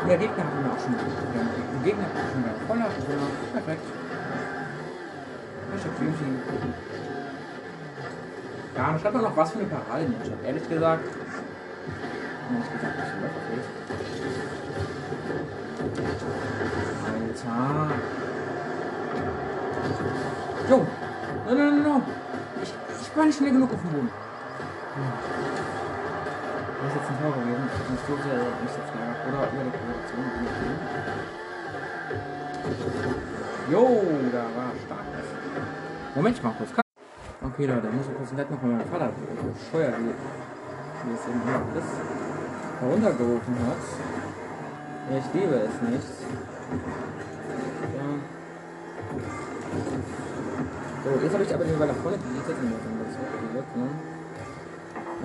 [0.08, 1.04] Der Gegner hat mir auch schon wieder,
[1.34, 3.52] der Gegner hat mir schon wieder voller gemacht.
[3.52, 3.86] Perfekt.
[5.72, 6.34] Hashtag Dream Team.
[8.76, 10.14] Ja, dann schreibt man noch was für eine Parade in.
[10.44, 11.04] Ehrlich gesagt.
[12.52, 13.64] Ehrlich gesagt, nicht so wirklich.
[17.48, 17.94] Alter.
[20.68, 20.86] Jo.
[21.46, 22.02] No, no, no.
[22.62, 24.10] Ich, ich war nicht schnell genug auf dem Boden.
[27.06, 27.70] Jetzt ein Tor gewesen.
[27.70, 29.22] Ich so sehr nicht so ärgert.
[29.30, 30.26] Oder über die Produktion.
[30.42, 30.58] je.
[33.70, 34.02] Jo,
[34.32, 35.06] da war stark.
[36.16, 36.70] Moment, ich mach kurz.
[37.46, 40.10] Okay, Leute, ich muss kurz nett noch mal meinen Vater bescheuert, wie,
[41.06, 41.42] wie es eben
[41.78, 41.94] ist,
[42.80, 43.82] heruntergerufen hat.
[45.16, 46.10] Ich liebe es nicht.
[51.04, 53.14] So, jetzt habe ich aber den Ball nach vorne und dann das
[53.54, 53.86] wird ne?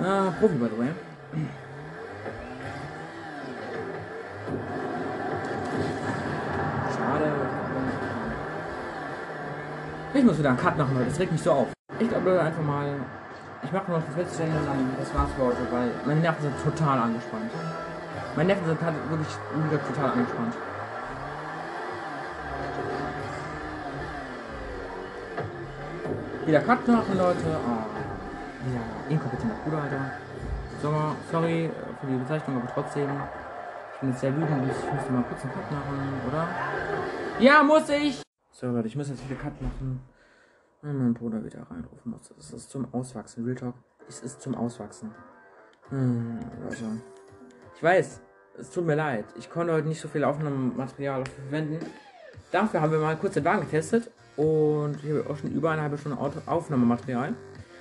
[0.00, 0.92] Ah, Profi, by the way.
[6.94, 7.32] Schade.
[10.14, 11.08] Ich muss wieder einen Cut machen, Leute.
[11.08, 11.68] Das regt mich so auf.
[11.98, 12.96] Ich glaube einfach mal.
[13.62, 16.42] Ich mache noch das letzte Ende und dann das war's für heute, weil meine Nerven
[16.42, 17.50] sind total angespannt.
[18.36, 20.54] Meine Nerven sind halt wirklich wieder total angespannt.
[26.44, 27.46] Wieder Cut machen, Leute.
[27.46, 27.86] Ah,
[28.74, 30.10] ja, inkompetenter Bruder, Alter.
[30.82, 30.92] So,
[31.30, 33.08] sorry für die Bezeichnung, aber trotzdem.
[33.94, 34.64] Ich bin jetzt sehr wütend.
[34.64, 36.48] Ich müsste mal kurz einen Cut machen, oder?
[37.38, 38.22] Ja, muss ich!
[38.54, 40.02] So, Leute, ich muss jetzt wieder Cut machen.
[40.82, 42.30] Wenn mein Bruder wieder reinrufen muss.
[42.36, 43.44] Das ist zum Auswachsen.
[43.46, 43.74] Real Talk.
[44.08, 45.10] Es ist zum Auswachsen.
[45.88, 47.00] Hm, Leute.
[47.74, 48.20] Ich weiß,
[48.58, 49.24] es tut mir leid.
[49.38, 51.78] Ich konnte heute nicht so viel Aufnahmematerial verwenden.
[52.50, 54.10] Dafür haben wir mal kurz den Wagen getestet.
[54.36, 57.34] Und ich habe auch schon über eine halbe Stunde Aufnahmematerial.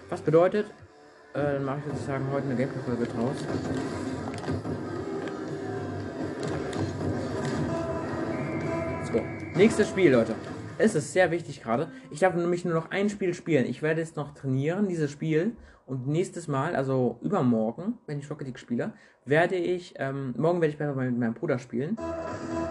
[0.10, 0.68] Was bedeutet,
[1.34, 3.36] äh, dann mache ich sozusagen heute eine Gameplay-Folge draus.
[9.12, 9.22] So,
[9.58, 10.34] nächstes Spiel, Leute.
[10.82, 11.90] Es ist sehr wichtig gerade.
[12.10, 13.66] Ich darf nämlich nur noch ein Spiel spielen.
[13.68, 15.56] Ich werde jetzt noch trainieren, dieses Spiel.
[15.86, 18.94] Und nächstes Mal, also übermorgen, wenn ich Rocket League spiele,
[19.26, 21.98] werde ich, ähm, morgen werde ich besser mit meinem Bruder spielen.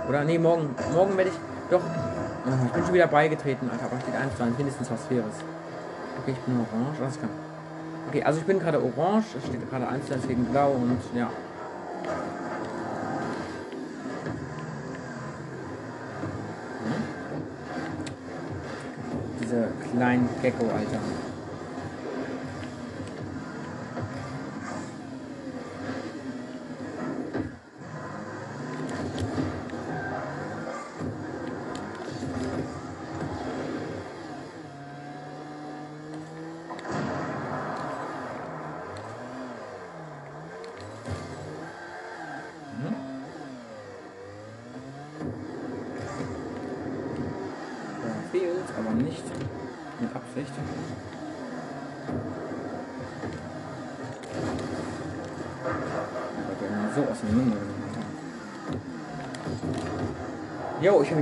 [0.09, 1.37] Oder, nee, morgen, morgen werde ich,
[1.71, 5.05] doch, oh, ich bin schon wieder beigetreten, Alter, aber steht 1 zu 1, mindestens was
[5.05, 5.45] Faires.
[6.23, 7.31] Okay, ich bin orange, alles klar.
[8.09, 10.99] Okay, also ich bin gerade orange, es steht gerade 1 zu 1 gegen blau und,
[11.15, 11.31] ja.
[19.51, 21.01] Diese kleinen Gecko, Alter.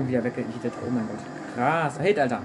[0.07, 0.73] Wieder weggehittet.
[0.87, 1.19] Oh mein Gott.
[1.57, 1.99] Krass.
[1.99, 2.43] Hate, Alter.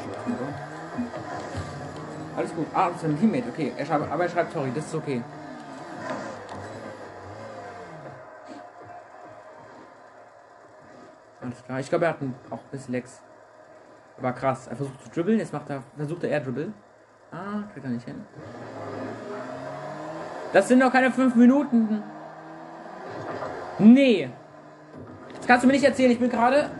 [0.00, 0.54] Ist weggeschossen, oder?
[2.36, 2.66] Alles gut.
[2.72, 3.48] Ah, das ist ein Teammate.
[3.48, 5.22] Okay, er schreibt, aber er schreibt sorry, das ist okay.
[11.42, 11.80] Alles klar.
[11.80, 13.20] Ich glaube, er hat ein, auch ein bisschen Lex.
[14.18, 14.68] Aber krass.
[14.68, 15.38] Er versucht zu dribbeln.
[15.38, 16.72] Jetzt macht er, versucht er Dribbel.
[17.32, 18.24] Ah, kriegt er nicht hin.
[20.52, 22.02] Das sind noch keine fünf Minuten.
[23.78, 24.30] Nee.
[25.36, 26.10] Das kannst du mir nicht erzählen.
[26.10, 26.70] Ich bin gerade.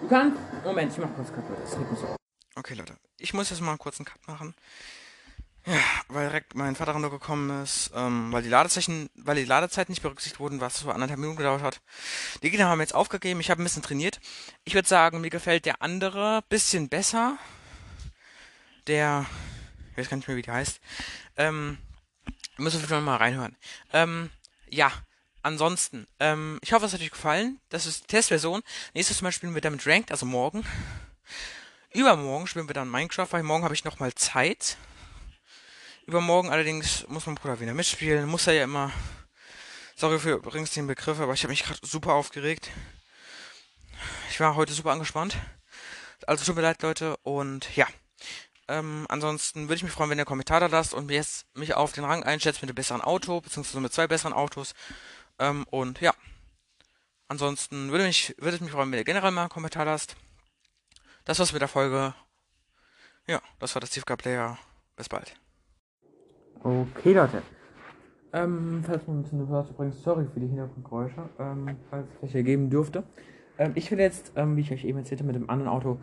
[0.00, 0.38] Du kannst.
[0.64, 1.56] Moment, ich mach kurz kaputt.
[1.64, 2.17] Das regt mich so.
[2.58, 2.96] Okay, Leute.
[3.18, 4.52] Ich muss jetzt mal einen Cut machen.
[5.64, 9.92] Ja, weil direkt mein Vater nur gekommen ist, ähm, weil die Ladezeichen, weil die Ladezeiten
[9.92, 11.80] nicht berücksichtigt wurden, was so anderthalb Minuten gedauert hat.
[12.42, 14.18] Die Gegner haben jetzt aufgegeben, ich habe ein bisschen trainiert.
[14.64, 17.38] Ich würde sagen, mir gefällt der andere bisschen besser.
[18.88, 19.26] Der,
[19.92, 20.80] ich weiß gar nicht mehr, wie der heißt.
[21.36, 21.78] Ähm,
[22.56, 23.56] müssen wir mal reinhören.
[23.92, 24.30] Ähm,
[24.68, 24.90] ja,
[25.42, 27.60] ansonsten, ähm, ich hoffe, es hat euch gefallen.
[27.68, 28.62] Das ist die Testversion.
[28.94, 30.64] Nächstes Mal spielen wir damit Ranked, also morgen.
[31.92, 34.76] Übermorgen spielen wir dann Minecraft, weil morgen habe ich nochmal Zeit.
[36.06, 38.28] Übermorgen allerdings muss mein Bruder wieder mitspielen.
[38.28, 38.92] Muss er ja immer
[40.00, 42.70] Sorry für übrigens den Begriff, aber ich habe mich gerade super aufgeregt.
[44.30, 45.36] Ich war heute super angespannt.
[46.24, 47.16] Also tut mir leid, Leute.
[47.24, 47.88] Und ja.
[48.68, 51.94] Ähm, ansonsten würde ich mich freuen, wenn ihr Kommentar da lasst und jetzt mich auf
[51.94, 54.72] den Rang einschätzt mit einem besseren Auto, beziehungsweise mit zwei besseren Autos.
[55.40, 56.14] Ähm, und ja.
[57.26, 60.14] Ansonsten würde, mich, würde es mich freuen, wenn ihr generell mal einen Kommentar lasst.
[61.28, 62.14] Das war's mit der Folge.
[63.26, 64.56] Ja, das war das Tiefka Player.
[64.96, 65.34] Bis bald.
[66.62, 67.42] Okay, Leute.
[68.32, 72.42] Ähm, falls man ein bisschen hört, übrigens, sorry für die Hintergrundgeräusche, ähm, falls es welche
[72.42, 73.02] geben dürfte.
[73.58, 75.98] Ähm, ich will jetzt, ähm, wie ich euch eben erzählte, mit dem anderen Auto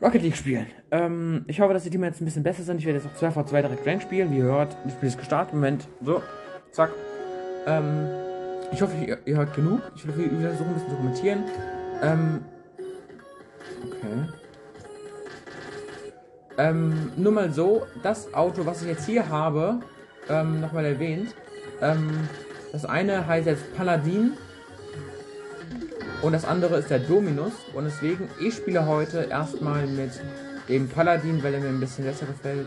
[0.00, 0.68] Rocket League spielen.
[0.90, 2.78] Ähm, ich hoffe, dass die Team jetzt ein bisschen besser sind.
[2.78, 4.30] Ich werde jetzt auch 2 v 2 direkt Rank spielen.
[4.30, 5.52] Wie ihr hört, das Spiel ist gestartet.
[5.52, 6.22] Moment, so,
[6.70, 6.92] zack.
[7.66, 8.08] Ähm,
[8.72, 9.82] ich hoffe, ihr, ihr hört genug.
[9.96, 11.44] Ich will versuchen, ein bisschen zu kommentieren.
[12.02, 12.42] Ähm,
[13.84, 14.45] okay.
[16.58, 19.80] Ähm, nur mal so, das Auto, was ich jetzt hier habe,
[20.28, 21.34] ähm, nochmal erwähnt.
[21.80, 22.28] Ähm,
[22.72, 24.32] das eine heißt jetzt Paladin
[26.22, 27.52] und das andere ist der Dominus.
[27.74, 30.12] Und deswegen, ich spiele heute erstmal mit
[30.68, 32.66] dem Paladin, weil er mir ein bisschen besser gefällt.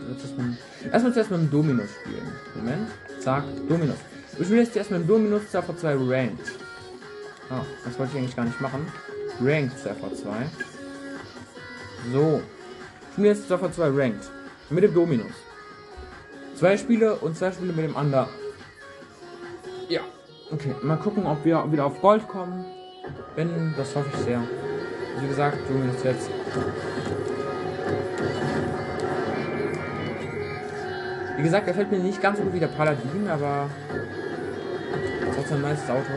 [0.90, 2.32] Erstmal zuerst mit dem Dominus spielen.
[2.54, 2.88] Moment.
[3.20, 3.98] Zack, Dominus.
[4.38, 6.52] Ich spiele jetzt erst mit dem Dominus CV2 Ranked.
[7.50, 8.86] Ah, das wollte ich eigentlich gar nicht machen.
[9.42, 10.26] Ranked CV2.
[12.12, 12.40] So.
[13.20, 14.30] Ich spiele jetzt CV2 Ranked.
[14.70, 15.34] Mit dem Dominus.
[16.54, 18.28] Zwei Spiele und zwei Spiele mit dem anderen.
[19.90, 20.00] Ja.
[20.50, 22.64] Okay, mal gucken, ob wir wieder auf Gold kommen.
[23.36, 24.40] Wenn, das hoffe ich sehr.
[25.20, 26.30] Wie gesagt, bist jetzt.
[31.36, 33.68] Wie gesagt, er fällt mir nicht ganz so gut wie der Paladin, aber
[35.34, 36.10] trotzdem ein nice Auto.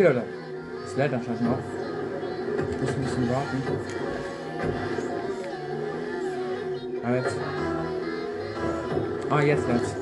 [0.00, 0.24] Okay, Leute.
[0.82, 1.58] Es lädt anscheinend noch.
[2.70, 3.62] Ich muss ein bisschen warten.
[7.04, 7.36] Ah, jetzt.
[9.28, 9.94] Ah, jetzt lädt's.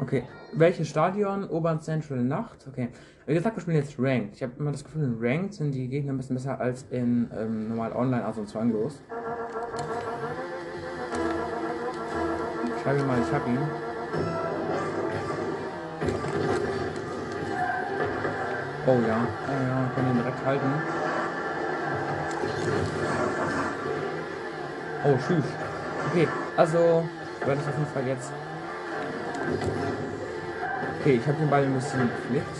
[0.00, 0.22] Okay.
[0.52, 1.50] Welches Stadion?
[1.50, 2.64] Urban Central Nacht?
[2.68, 2.90] Okay.
[3.26, 4.36] Wie gesagt, wir spielen jetzt Ranked.
[4.36, 7.28] Ich habe immer das Gefühl, in Ranked sind die Gegner ein bisschen besser als in
[7.36, 9.02] ähm, normal online, also in zwanglos.
[12.84, 13.58] Schreibe mal, ich hab ihn.
[18.86, 19.16] Oh ja,
[19.48, 20.66] oh ja, kann ihn direkt halten.
[25.04, 25.44] Oh, tschüss.
[26.10, 27.08] Okay, also
[27.46, 28.30] werde ich auf jeden Fall jetzt.
[31.00, 32.56] Okay, ich habe den Ball ein bisschen geflickt.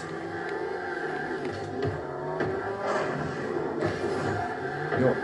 [4.99, 5.15] Jo.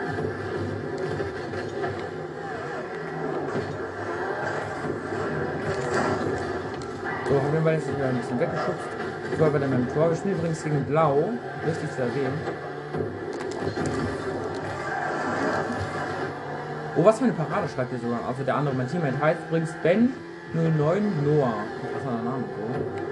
[7.27, 8.90] So, haben den Ball jetzt wieder ein bisschen weggeschubst.
[9.39, 10.11] Tor bei dem Tor.
[10.11, 11.31] Wir übrigens gegen Blau.
[11.65, 12.39] Wichtig zu erwähnen.
[16.97, 18.21] Oh, was für eine Parade schreibt ihr sogar.
[18.27, 20.13] Also der andere, mein Teammate heißt übrigens Ben
[20.53, 21.55] 09 Noah.
[21.95, 22.45] Was war der Name?
[22.57, 23.11] So.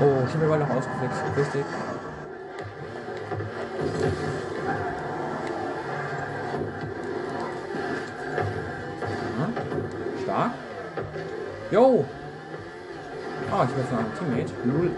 [0.00, 1.22] Oh, ich habe mir noch ausgeflext.
[1.36, 1.64] Richtig.
[11.70, 12.04] Yo!
[13.52, 14.52] Ah, ich bin jetzt noch ein Teammate.
[14.64, 14.90] Null.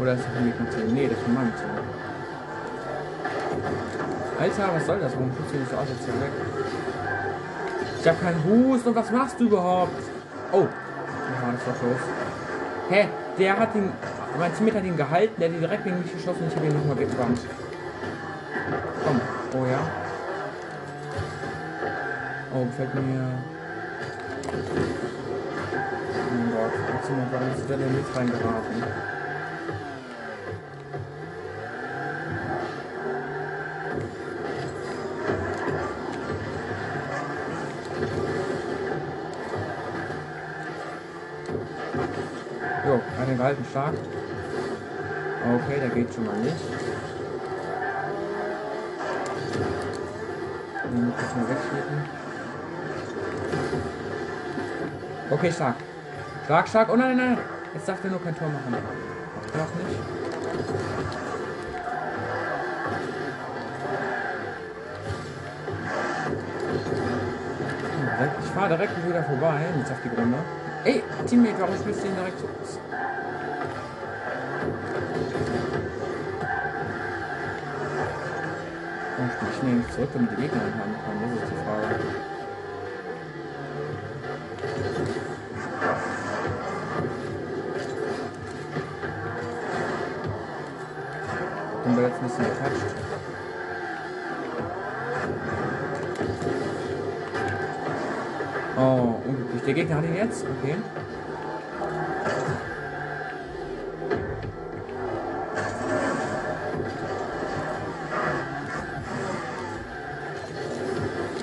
[0.00, 0.94] Oder ist das von mir Team?
[0.94, 1.70] Nee, das ist von meinem Team.
[4.40, 5.12] Alter, was soll das?
[5.12, 6.30] Warum tut du nicht so aus jetzt hier weg?
[8.00, 10.02] Ich hab keinen Boost und was machst du überhaupt?
[10.50, 10.58] Oh.
[10.58, 12.00] Ja, das war los.
[12.88, 13.08] Hä?
[13.38, 13.92] Der hat ihn.
[14.38, 16.66] Mein Teammate hat ihn gehalten, der hat ihn direkt gegen mich geschossen und ich habe
[16.66, 17.38] ihn nochmal weggebannt.
[19.04, 19.20] Komm.
[19.54, 20.05] Oh ja.
[22.58, 23.20] Oh, gefällt mir.
[26.32, 28.82] Oh Gott, jetzt warum ist der denn nicht reingeraten?
[42.86, 43.94] Jo, einen gehalten stark.
[45.54, 46.56] Okay, der geht schon mal nicht.
[50.84, 52.25] Den muss ich mal wegschießen.
[55.30, 55.76] Okay, stark.
[56.44, 56.88] Stark, stark.
[56.88, 57.44] Oh nein, nein, nein.
[57.74, 58.72] Jetzt darf er nur kein Tor machen.
[58.72, 60.16] Noch nicht.
[68.56, 70.38] fahre direkt wieder vorbei, jetzt auf die Grunde.
[70.84, 72.48] Ey, Teammate, warum spielst du ihn direkt so?
[79.16, 81.36] Warum spiel ich ihn zurück, damit die Gegner ihn haben können?
[81.36, 82.25] Das ist die Frage.
[99.76, 100.42] Gegner hat ihn jetzt?
[100.42, 100.74] Okay.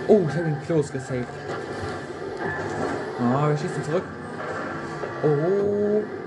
[0.08, 1.28] Oh, ich habe ihn close gesaved.
[3.20, 4.04] Ah, wir schießen zurück.
[5.22, 5.28] Oh.
[5.28, 6.23] Oh,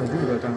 [0.00, 0.48] Krass, was du, Alter.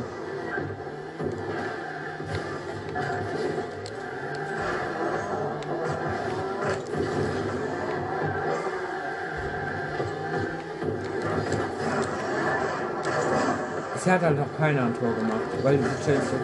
[13.93, 16.37] Bisher hat halt noch keiner ein Tor gemacht, weil diese Challenge so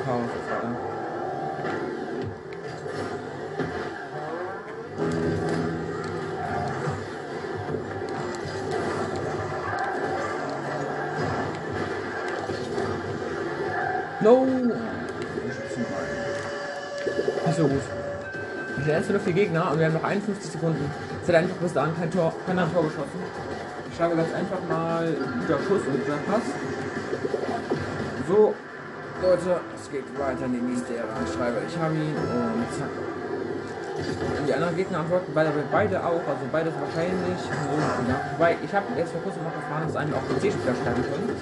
[19.18, 20.86] Vier Gegner und wir haben noch 51 Sekunden.
[21.24, 23.18] Es hat einfach bis dahin kein Tor, keiner ein Tor geschossen.
[23.89, 25.10] Ich schreibe ganz einfach mal
[25.41, 26.45] guter Schuss und guter Pass.
[28.30, 28.53] So,
[29.22, 31.10] Leute, es geht weiter in die nächste Ära.
[31.26, 32.93] Ich habe ihn und zack.
[34.38, 37.41] Und die anderen Gegner antworten beide, beide auch, also beides wahrscheinlich.
[38.07, 38.22] Ja.
[38.38, 41.34] Wobei, ich habe jetzt vor kurzem noch erfahren, dass einem auch PC-Spieler schreiben können.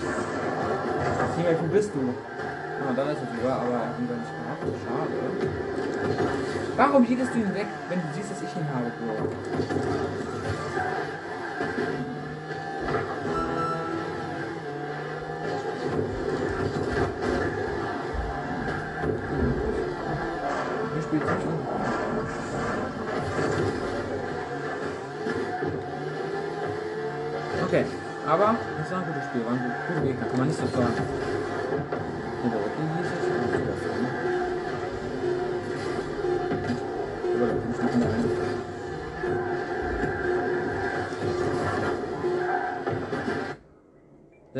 [1.36, 2.16] Hier, wo bist du?
[2.80, 4.64] Ah, da ist er sogar, aber er nicht gehabt.
[4.88, 5.87] Schade.
[6.76, 9.30] Warum hieltest du ihn weg, wenn du siehst, dass ich ihn habe, Bro?
[20.94, 22.68] Hier spielt nicht um.
[27.66, 27.86] Okay,
[28.26, 30.66] aber das war ein gutes Spiel, war ein gut- guter Gegner, kann man nicht so
[30.68, 30.94] sagen.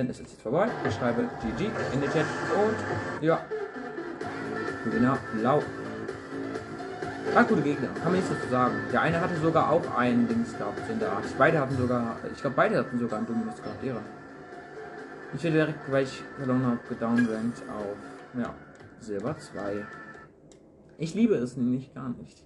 [0.06, 0.70] Ist es jetzt vorbei.
[0.88, 3.44] Ich schreibe GG in den Chat und ja.
[4.86, 5.64] Gewinner Lau.
[7.34, 8.76] Ah, gute Gegner, kann man nichts dazu sagen.
[8.92, 11.26] Der eine hatte sogar auch einen Dings gehabt in der Art.
[11.38, 14.02] Beide hatten sogar, ich glaube beide hatten sogar einen Dominus gehabt, ihre.
[15.36, 18.54] Ich werde direkt, weil ich verloren habe, gedownrankt auf, ja,
[19.00, 19.84] Silber 2.
[21.00, 22.44] Ich liebe es nicht, gar nicht.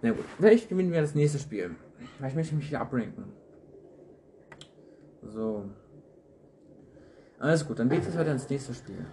[0.00, 1.74] Na gut, vielleicht gewinnen wir das nächste Spiel.
[2.16, 3.24] Vielleicht möchte ich mich wieder abranken.
[5.22, 5.64] So.
[7.40, 9.04] Alles gut, dann geht es weiter ins nächste Spiel.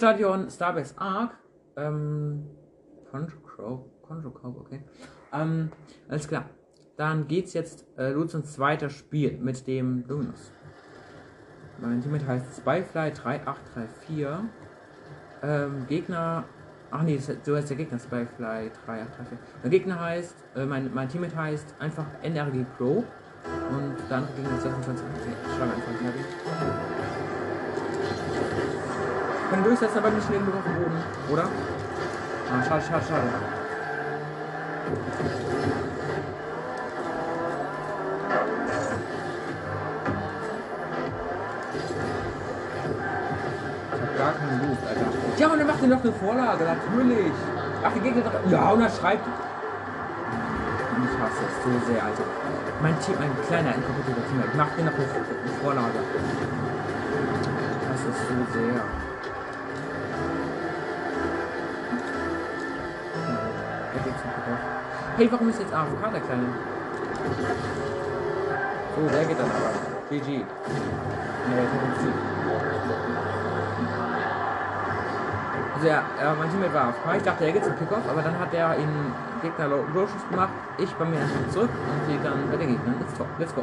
[0.00, 1.32] Stadion, Starbase Arc.
[1.76, 2.46] Ähm.
[3.10, 3.42] Control
[4.32, 4.56] Crow.
[4.60, 4.82] Okay.
[5.30, 5.70] Ähm,
[6.08, 6.46] alles klar.
[6.96, 10.52] Dann geht's jetzt äh, los ins zweite Spiel mit dem Luminous.
[11.82, 14.48] Mein Teammate heißt Spyfly 3834.
[15.42, 16.44] Ähm, Gegner.
[16.90, 19.38] Ach nee, das- so heißt der Gegner Spyfly 3834.
[19.62, 23.04] Der Gegner heißt, äh, mein, mein Teammate heißt einfach NRG Pro.
[23.70, 25.04] Und dann Gegner ist 26.
[25.06, 26.89] Okay, ich schreibe einfach fertig.
[29.50, 31.42] Kann durchsetzen, aber nicht auf dem Boden, oder?
[31.42, 33.22] Ah, schade, schade, schade.
[43.92, 45.06] Ich hab gar keinen Loot, Alter.
[45.36, 47.32] Ja, und er macht dir noch eine Vorlage, natürlich.
[47.84, 48.50] Ach, die Gegner doch.
[48.52, 49.26] Ja, und er schreibt.
[51.00, 52.22] Nicht hasse es so sehr, Alter.
[52.82, 55.98] Mein Team, mein kleiner, inkompetenter Teammate, macht mir noch eine Vorlage.
[57.82, 58.99] Ich hasse es so sehr.
[65.20, 66.46] Hey, warum ist jetzt AFK der Kleine?
[68.96, 69.70] So, der geht dann aber.
[70.08, 70.26] GG.
[70.26, 70.46] Nee.
[75.74, 77.16] Also ja, äh, mein Teammate war AFK.
[77.18, 79.12] Ich dachte, er geht zum Kickoff, aber dann hat er ihn
[79.42, 80.54] Gegner Schuss gemacht.
[80.78, 82.94] Ich bei mir einfach zurück und sehe dann bei den Gegnern.
[83.00, 83.28] Let's, talk.
[83.38, 83.62] Let's go.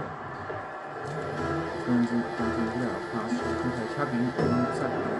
[1.87, 3.31] Dann sind dann sind wieder Pass.
[3.33, 5.17] Ich hab ihn und zack, dann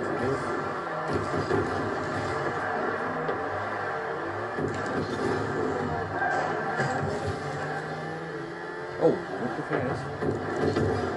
[9.55, 11.07] gefährlich.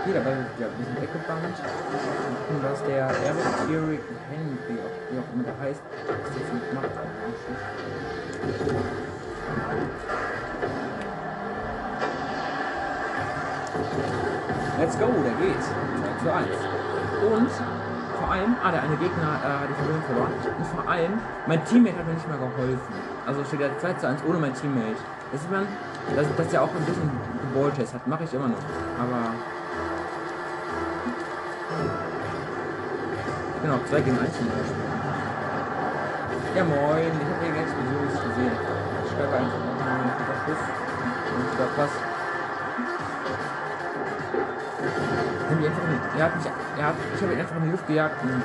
[0.00, 1.56] Okay, dabei ja ein bisschen weggebannt.
[1.58, 4.78] Gucken, was der Eric Eric Henry,
[5.12, 6.90] wie auch- immer der heißt, was jetzt mit macht.
[14.78, 15.62] Let's go, der geht.
[15.62, 16.48] 2 zu 1.
[17.32, 17.50] Und
[18.28, 20.32] vor allem, ah, der eine Gegner äh, hat die Verbindung verloren.
[20.58, 21.16] Und vor allem,
[21.46, 22.92] mein Teammate hat mir nicht mal geholfen.
[23.24, 25.00] Also steht ja 2 zu 1 ohne mein Teammate.
[25.32, 25.64] Das sieht man,
[26.14, 27.08] dass, dass der auch ein bisschen
[27.56, 28.06] Ballchase hat.
[28.06, 28.60] Mache ich immer noch.
[29.00, 29.32] Aber.
[33.64, 34.84] Genau, 2 gegen 1 zum Beispiel.
[36.52, 38.52] Ja moin, ich habe hier ganz Explosion gesehen.
[38.52, 40.12] Ich schreibe einfach mal einen
[40.44, 40.62] Schuss.
[41.32, 41.72] Und ich glaub
[46.18, 46.46] er hat mich,
[46.78, 48.42] er hat, ich habe ihn einfach in die Luft gejagt und, durch.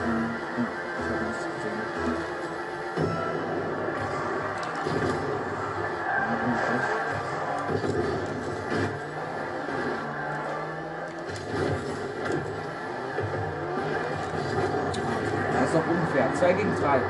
[15.54, 16.34] Das ist doch unfair.
[16.36, 17.02] 2 gegen 3.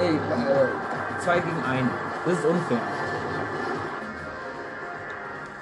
[0.00, 0.18] Ey, äh,
[1.18, 1.88] 2 gegen 1.
[2.24, 2.78] Das ist unfair.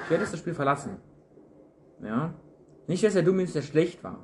[0.05, 1.10] Ich werde jetzt das Spiel verlassen.
[2.91, 4.18] Nicht, dass der Dominus der schlecht war.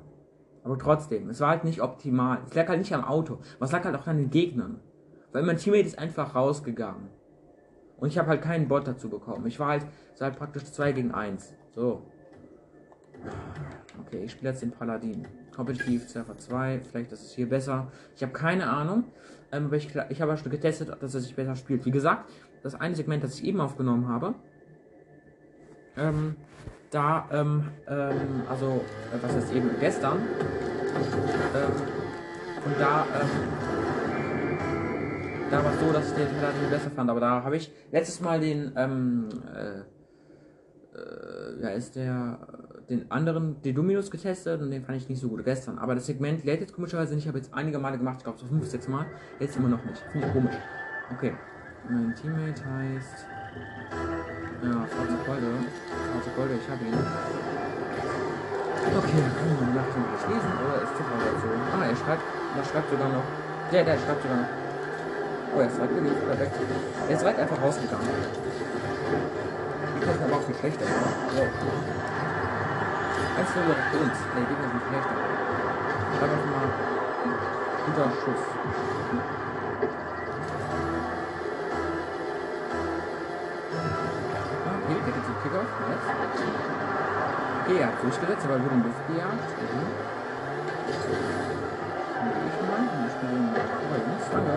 [0.65, 2.39] Aber trotzdem, es war halt nicht optimal.
[2.45, 3.39] Es lag halt nicht am Auto.
[3.59, 4.81] Was lag halt auch an den Gegnern.
[5.31, 7.07] Weil mein Teammate ist einfach rausgegangen.
[7.95, 9.47] Und ich habe halt keinen Bot dazu bekommen.
[9.47, 9.83] Ich war halt,
[10.19, 11.55] war halt praktisch 2 gegen 1.
[11.71, 12.01] So.
[14.05, 15.25] Okay, ich spiele jetzt den Paladin.
[15.55, 17.89] Kompetitiv, Surfer 2, vielleicht ist es hier besser.
[18.17, 19.05] Ich habe keine Ahnung.
[19.53, 21.85] Ähm, aber ich, ich habe schon getestet, dass er sich besser spielt.
[21.85, 22.29] Wie gesagt,
[22.63, 24.35] das eine Segment, das ich eben aufgenommen habe,
[25.95, 26.35] ähm,
[26.91, 28.81] da, ähm, ähm, also,
[29.13, 30.17] äh, was heißt eben gestern,
[31.55, 31.71] ähm,
[32.65, 33.29] und da, ähm,
[35.49, 38.19] da war es so, dass ich den Paladin besser fand, aber da habe ich letztes
[38.19, 39.79] Mal den, ähm, äh,
[40.97, 45.21] äh, ja, ist der, äh, den anderen, den Dominus getestet und den fand ich nicht
[45.21, 45.77] so gut gestern.
[45.77, 47.23] Aber das Segment lädt jetzt komischerweise nicht.
[47.23, 49.05] Ich habe jetzt einige Male gemacht, ich glaube so 5, 6 Mal.
[49.39, 50.01] Jetzt immer noch nicht.
[50.11, 50.55] Finde ich komisch.
[51.11, 51.33] Okay.
[51.89, 53.25] Mein Teammate heißt.
[54.57, 55.49] Ja, Schwarze Golde.
[55.85, 56.97] Schwarze Golde, ich habe ihn.
[58.97, 60.01] Okay, können wir nach dem
[60.33, 60.51] lesen.
[60.57, 61.45] Oder ist dazu?
[61.77, 62.25] Ah, er schreibt.
[62.57, 63.21] Er schreibt sogar noch.
[63.71, 64.49] Der, der schreibt sogar noch.
[65.53, 66.25] Oh, er ist weit gelegt.
[66.25, 66.57] Perfekt.
[67.07, 68.09] Er ist weit einfach rausgegangen.
[69.93, 71.13] Die passen aber auch viel schlechter, oder?
[71.37, 71.41] So.
[73.37, 74.17] Eins nur für uns.
[74.17, 75.17] Die Gegner sind schlechter.
[76.17, 76.69] Schreib einfach mal.
[77.85, 78.41] Guter Schuss.
[87.69, 89.49] Er hat durchgesetzt, aber wurde in die Luft gejagt.
[89.59, 89.87] Mhm.
[92.47, 92.55] Ich
[94.07, 94.51] Jungs, danke.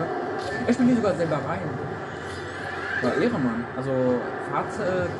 [0.67, 1.69] Er spielt hier sogar selber rein.
[3.01, 3.65] War Ehrenmann.
[3.75, 3.91] Also
[4.49, 4.67] Fahrt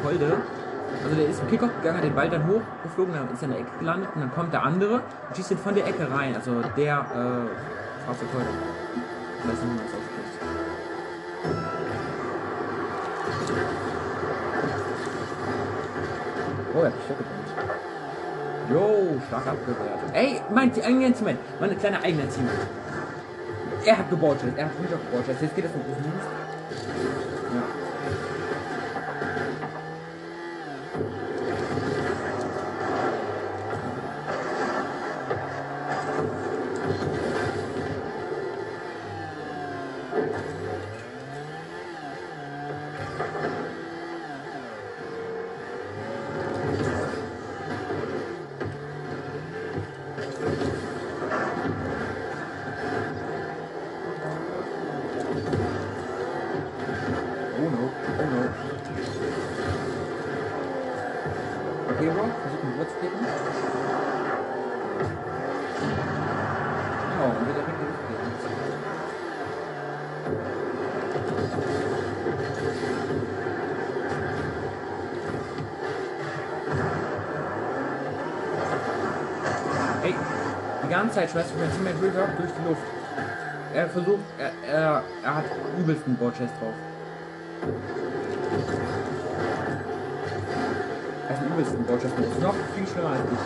[0.03, 0.37] Kolde.
[1.03, 3.51] Also der ist im Kickoff gegangen, hat den Ball dann hochgeflogen, dann ist er in
[3.51, 6.35] der Ecke gelandet und dann kommt der andere und schießt ihn von der Ecke rein.
[6.35, 8.47] Also der äh, schwarze Kolde.
[9.39, 9.95] Ich weiß nicht, wie man das.
[16.73, 17.40] Oh, er hat mich weggebrannt.
[18.71, 19.99] Jo, stark abgewehrt.
[20.13, 22.67] Ey, mein Teammate, mein kleiner eigener Teammate.
[23.85, 25.41] Er hat gebordet, er hat mich auch gebordet.
[25.41, 25.85] Jetzt geht das mit
[81.11, 82.81] schmeißt mein Teammate River durch die Luft.
[83.73, 85.45] Er versucht, er, er, er hat
[85.77, 86.73] übelsten Board-Chest drauf.
[91.29, 92.25] Er ein übelsten Board-Chest drauf.
[92.31, 93.39] Ist noch viel schlimmer als ich.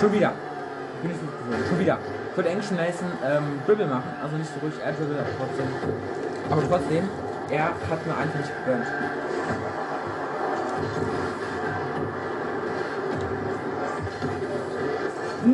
[0.00, 0.32] Schon wieder.
[1.02, 1.66] Ich nicht gewöhnt.
[1.68, 1.98] Schon wieder.
[2.30, 4.10] Ich wollte eigentlich schon leisten, ähm, Dribble machen.
[4.22, 5.66] Also nicht so ruhig Air Dribble, trotzdem.
[6.50, 7.08] Aber trotzdem,
[7.50, 8.86] er hat mir einfach nicht gegönnt.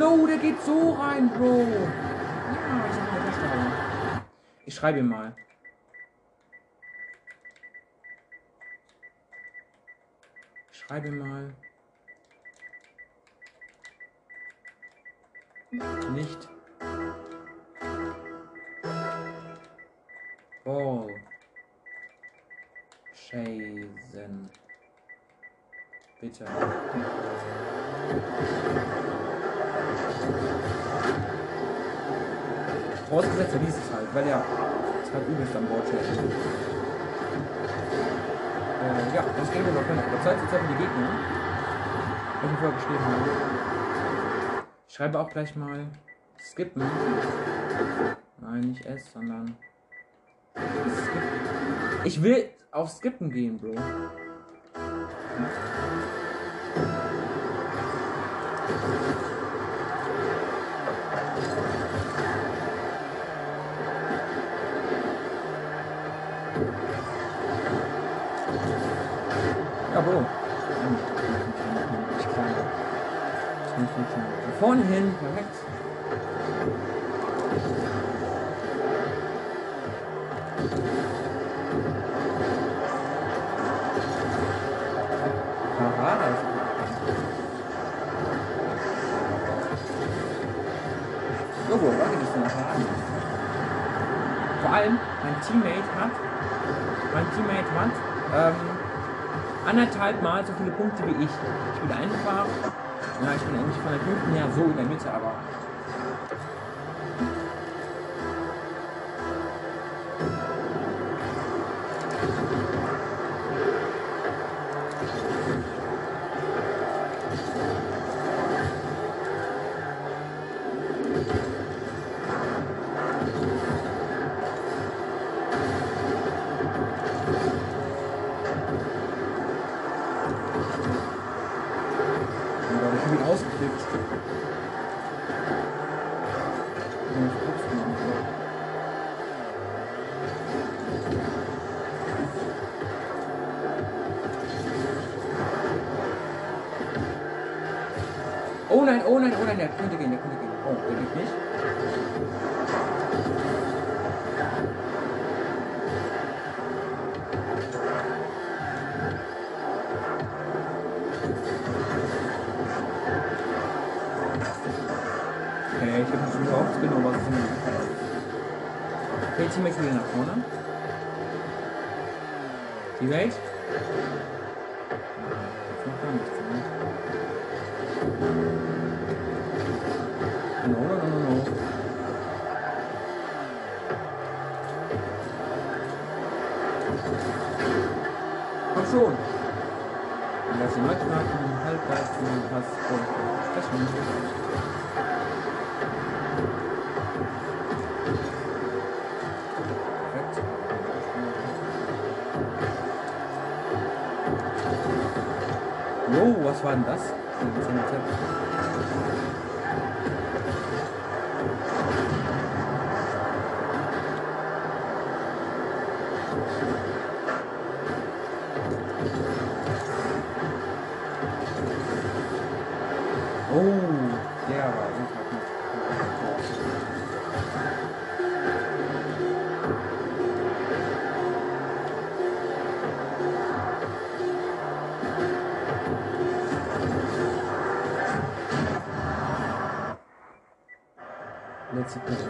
[0.03, 1.65] No, der geht so rein, Bro.
[4.65, 4.67] Ich.
[4.67, 5.33] Ich schreibe ihm mal.
[10.73, 11.55] Ich schreibe ihm mal.
[16.11, 16.49] Nicht.
[20.65, 21.15] Ball.
[23.15, 24.51] Chasen.
[26.21, 26.45] Bitte.
[33.09, 34.45] Vorausgesetzt, er liest es halt, weil er
[35.03, 36.01] ist halt übelst am Bord steht.
[38.81, 41.09] Äh, ja, das Game noch nicht überzeugt, jetzt haben die Gegner.
[42.43, 43.31] Was ich vorher geschrieben habe.
[44.89, 45.87] Ich schreibe auch gleich mal
[46.41, 46.83] skippen.
[48.41, 49.57] Nein, nicht S, sondern
[50.57, 51.31] skippen.
[52.05, 53.75] Ich will auf skippen gehen, Bro.
[53.75, 53.83] Ja,
[69.93, 70.27] Funktionieren.
[74.47, 75.55] Nach vorne hin, perfekt.
[85.79, 86.45] Haha, das ist
[91.69, 92.81] So, wo war ich denn nachher an?
[94.63, 96.13] Vor allem, mein Teammate hat,
[97.13, 97.95] mein Teammate hat,
[98.35, 98.72] ähm,
[99.67, 101.31] anderthalb Mal so viele Punkte wie ich.
[101.75, 102.47] Ich bin einfach,
[103.23, 105.33] ja, ich bin eigentlich von der Punkten her so in der Mitte, aber.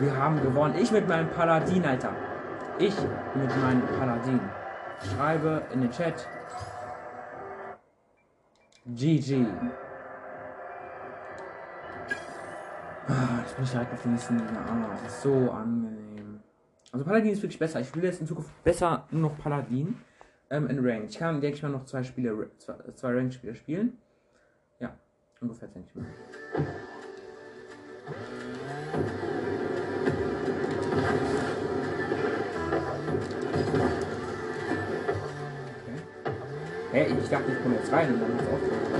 [0.03, 0.75] Wir haben gewonnen.
[0.77, 2.13] Ich mit meinem Paladin, Alter.
[2.77, 2.97] Ich
[3.37, 4.41] mit meinem Paladin.
[5.01, 6.27] Schreibe in den Chat.
[8.85, 9.47] GG.
[13.07, 14.41] Ah, jetzt bin ich direkt auf nächsten.
[14.41, 16.41] Ah, das ist so angenehm.
[16.91, 17.79] Also Paladin ist wirklich besser.
[17.79, 19.97] Ich will jetzt in Zukunft besser nur noch Paladin.
[20.51, 21.11] ähm, in Ranked.
[21.11, 23.99] Ich kann, denke ich mal, noch zwei Spiele, zwei, zwei Ranked-Spiele spielen.
[24.81, 24.97] Ja,
[25.41, 26.07] ungefähr, denke ich mal.
[36.93, 38.92] Hä, ich dachte, ich komme jetzt rein und dann ist es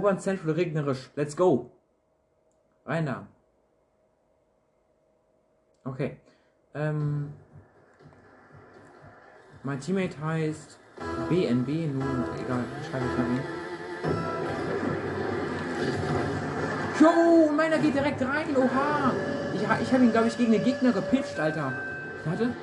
[0.00, 1.10] Obern Central regnerisch.
[1.14, 1.70] Let's go.
[2.86, 3.26] Rein da.
[5.84, 6.16] Okay.
[6.74, 7.34] Ähm,
[9.62, 10.78] mein Teammate heißt
[11.28, 13.42] BNB, nun egal, schreibe ich mal ihn.
[16.98, 19.12] Jo, meiner geht direkt rein, oha!
[19.54, 21.72] Ich, ich habe ihn, glaube ich, gegen den Gegner gepitcht, Alter.
[22.24, 22.54] Hatte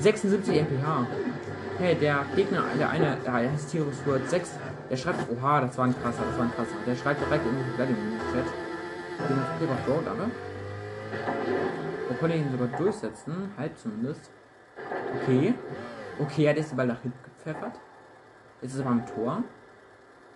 [0.00, 1.06] 76 MPH.
[1.78, 4.58] Hey, der Gegner, der eine, der heißt Tirus Word 6,
[4.90, 6.74] der schreibt, oha, das war ein krasser, das war ein krasser.
[6.84, 8.52] Der schreibt direkt in den Vladimir-Chat.
[9.28, 10.30] Dementsprechend auf Gold, aber.
[12.08, 14.32] Da konnte ich ihn sogar durchsetzen, halb zumindest.
[15.22, 15.54] Okay.
[16.18, 17.80] Okay, er hat jetzt den Ball nach hinten gepfeffert.
[18.60, 19.44] Jetzt ist er beim Tor.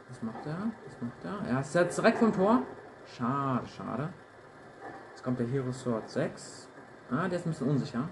[0.09, 0.70] Was macht er?
[0.86, 1.50] Was macht er?
[1.50, 2.62] Er ist jetzt direkt vom Tor.
[3.07, 4.09] Schade, schade.
[5.11, 6.68] Jetzt kommt der Hero Sword 6.
[7.11, 8.09] Ah, der ist ein bisschen unsicher.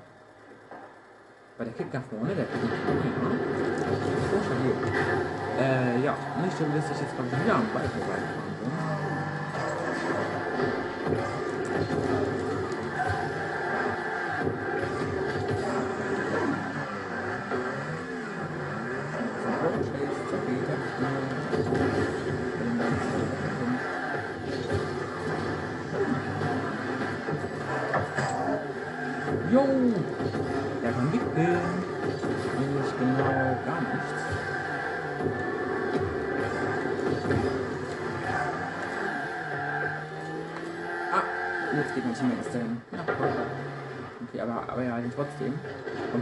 [1.57, 3.31] Weil der kickt nach vorne, der kickt nach vorne, ja.
[4.35, 5.32] Oh, stabil.
[5.59, 7.83] Äh, ja, nicht so, dass ich jetzt gerade wieder am Ball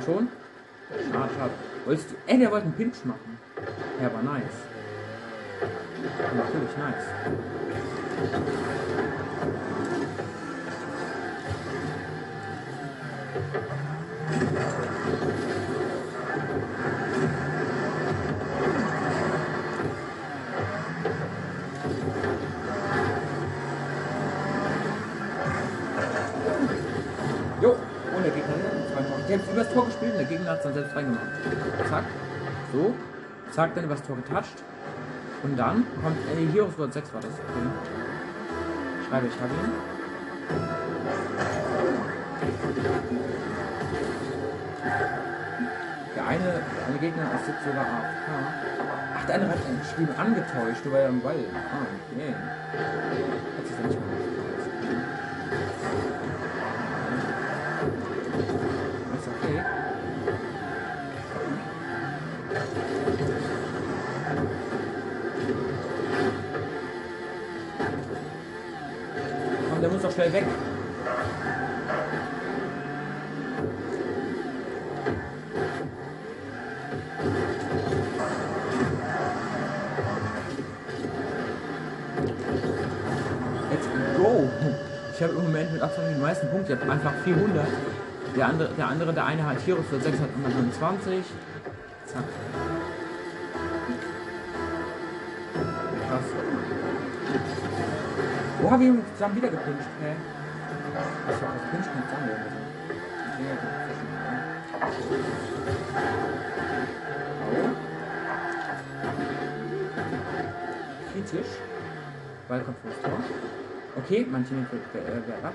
[0.04, 0.28] Schon.
[1.12, 1.50] Schade, schade.
[1.84, 2.14] Wolltest du.
[2.26, 3.38] Ey, der wollte einen Pinch machen.
[4.00, 4.44] Ja, aber nice.
[6.34, 7.04] Natürlich nice.
[15.10, 15.59] Jo,
[30.60, 31.22] es dann selbst reingemacht.
[31.88, 32.04] Zack.
[32.72, 32.94] So.
[33.50, 34.62] Zack, dann übers Tor getatscht.
[35.42, 36.18] Und dann kommt.
[36.28, 37.32] Äh, Heroes World 6 war das.
[37.32, 37.66] Okay.
[39.08, 39.72] Schreibe ich, habe ihn.
[46.14, 48.28] Der eine, eine Gegner ist jetzt sogar AFK.
[49.16, 51.36] Ach, der andere hat dann geschrieben angetäuscht, du war ja im Ball.
[51.54, 52.34] Ah, okay.
[53.56, 54.20] Hat sich ja nicht mehr
[70.20, 70.44] schnell weg.
[83.70, 84.48] Let's go.
[85.14, 86.74] Ich habe im Moment mit Abstand die meisten Punkte.
[86.74, 87.66] Ich habe einfach 400.
[88.36, 91.24] Der andere, der andere, der eine hat Heroes für 625.
[92.06, 92.24] Zack.
[98.62, 99.88] Wo haben wir ihn zusammen wieder gepinscht?
[100.02, 100.14] Hä?
[101.26, 102.60] Was war das Pinschen oder so?
[103.40, 103.74] Ja, gut.
[111.12, 111.52] Kritisch.
[112.48, 113.18] Ball kommt vor das Tor.
[113.96, 115.54] Okay, mein Team wird äh, ab.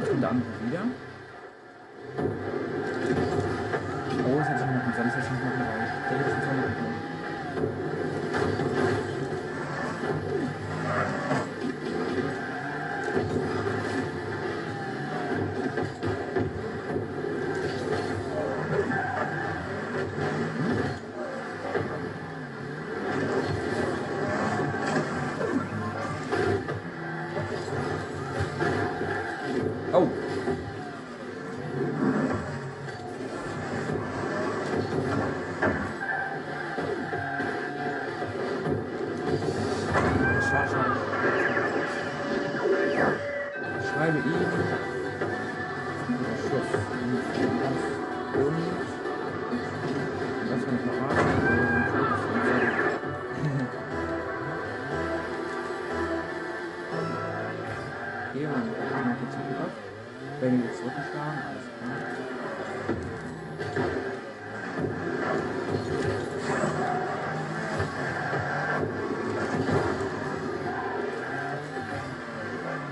[0.00, 0.22] Jetzt kommt
[0.66, 0.82] wieder.
[4.24, 5.35] Oh, das hätte ich nicht machen sollen.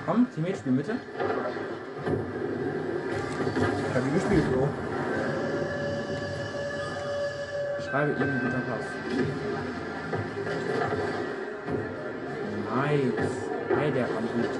[0.07, 0.97] Komm, Teammate, spiel Mitte.
[3.89, 4.69] Ich habe gespielt, Bro.
[7.79, 8.87] Ich schreibe ihm einen guten Pass.
[12.77, 13.33] Nice.
[13.79, 14.51] Hey, der war gut.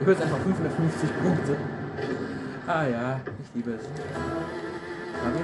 [0.00, 1.56] Du hörst einfach 550 Punkte.
[2.66, 3.84] Ah ja, ich liebe es.
[5.24, 5.34] Hab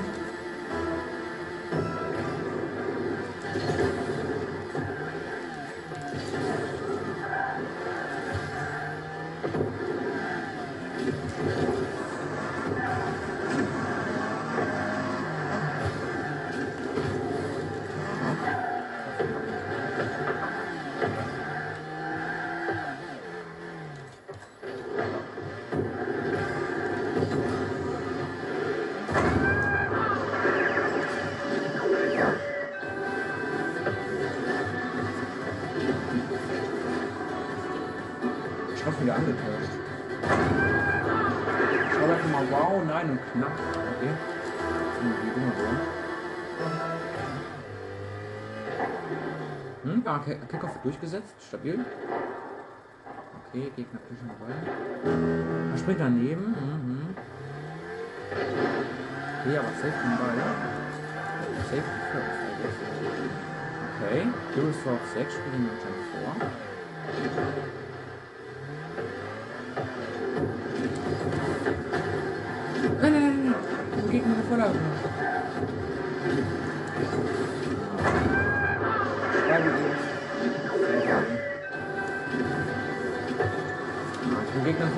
[50.18, 51.78] Ki- Kickoff durchgesetzt, stabil.
[53.48, 55.72] Okay, Gegner pushen den.
[55.72, 56.46] Er springt daneben.
[56.50, 57.14] Mhm.
[59.40, 60.36] Okay, aber safe den Ball.
[61.70, 61.82] Safe
[62.12, 62.40] first.
[64.02, 67.79] Okay, Heroes for 6 spielen wir anscheinend vor.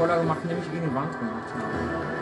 [0.02, 1.44] Habe Vorlage gemacht, nämlich gegen die Wand gemacht.
[1.54, 2.21] Oh.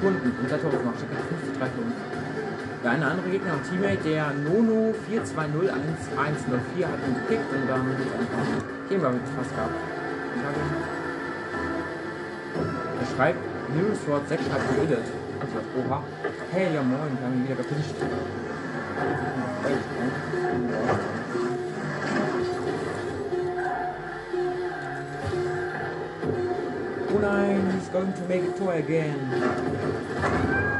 [0.00, 0.96] Sekunden und zwei Tore gemacht.
[0.96, 1.94] Steht jetzt 5 zu 3 für uns.
[2.82, 8.08] Der eine andere Gegner, ein Teammate, der Nono 420104 hat ihn gekickt und dann ist
[8.16, 8.48] einfach
[8.88, 9.76] Game Run fast gehabt.
[13.00, 13.38] Er schreibt,
[13.76, 15.04] Mirror Sword 6 hat geredet.
[15.04, 16.02] Ich dachte, oha.
[16.50, 17.94] Hey, ja moin, wir haben ihn wieder gepischt.
[27.12, 29.18] Oh nein, going to make a toy again.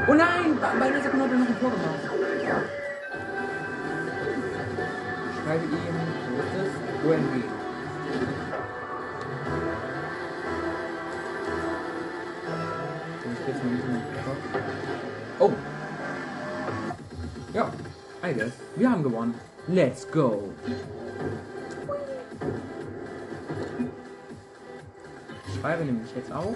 [0.07, 1.99] Oh nein, bei einer Sekunde hat er noch ein Tor gemacht.
[5.43, 5.77] Schreibe ihm,
[7.03, 7.19] wo ist.
[13.47, 14.01] Ich nicht mehr.
[15.39, 15.51] Oh.
[17.53, 17.71] Ja,
[18.23, 18.53] I guess.
[18.75, 19.35] Wir haben gewonnen.
[19.67, 20.53] Let's go.
[25.47, 26.55] Ich schreibe nämlich jetzt auch.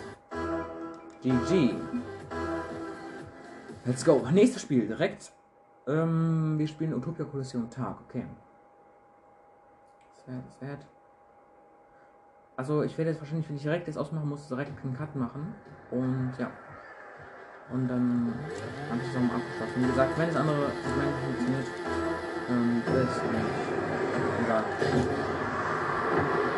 [1.25, 1.73] GG.
[3.83, 4.21] Let's go.
[4.31, 5.31] Nächstes Spiel direkt.
[5.87, 7.97] Ähm, wir spielen Utopia Kolosseum Tag.
[8.07, 8.25] Okay.
[10.23, 10.85] Sad, sad.
[12.55, 15.55] Also ich werde jetzt wahrscheinlich, wenn ich direkt jetzt ausmachen muss, direkt einen Cut machen.
[15.89, 16.51] Und ja.
[17.73, 18.31] Und dann
[18.91, 19.81] haben wir zusammen abgeschlossen.
[19.81, 21.67] Wie gesagt, wenn das andere Segment funktioniert,
[22.49, 23.45] ähm, ist nicht
[24.45, 24.63] egal.
[24.79, 26.54] Ich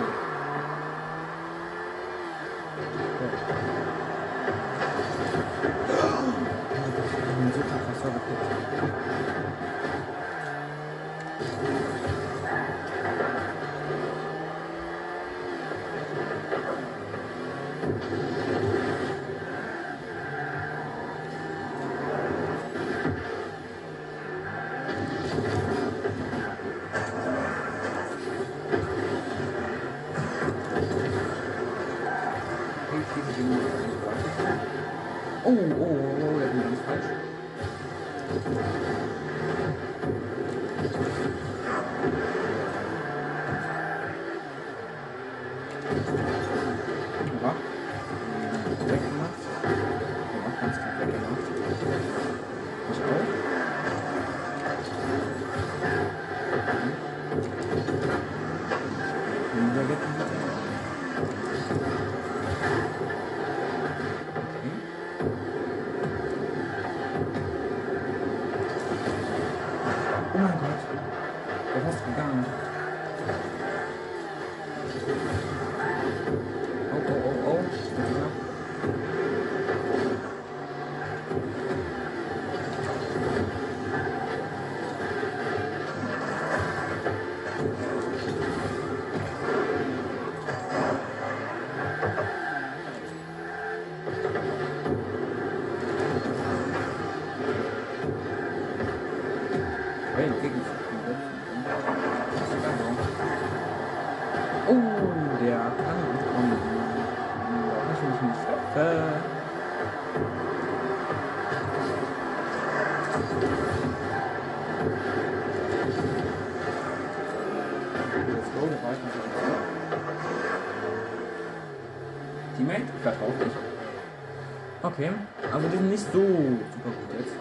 [126.14, 127.36] so super gut jetzt.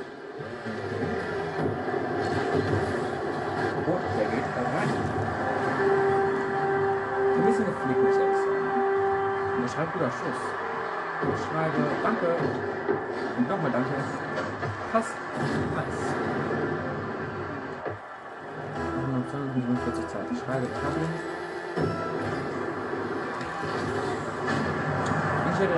[3.86, 4.90] Oh, der geht da rein.
[7.36, 8.66] Ein bisschen geflickt, muss ehrlich sagen.
[9.56, 10.40] Und er schreibt guter Schuss.
[11.22, 12.26] Ich schreibe Danke.
[13.38, 13.94] Und nochmal Danke.
[14.92, 15.14] Passt.
[15.76, 16.02] Nice.
[19.32, 20.26] 145 Zeit.
[20.32, 21.06] Ich schreibe Kabel.
[25.52, 25.72] Ich hätte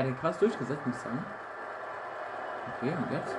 [0.00, 1.24] Er, hat krass durchgesetzt, muss ich sagen.
[2.76, 3.36] Okay, und jetzt?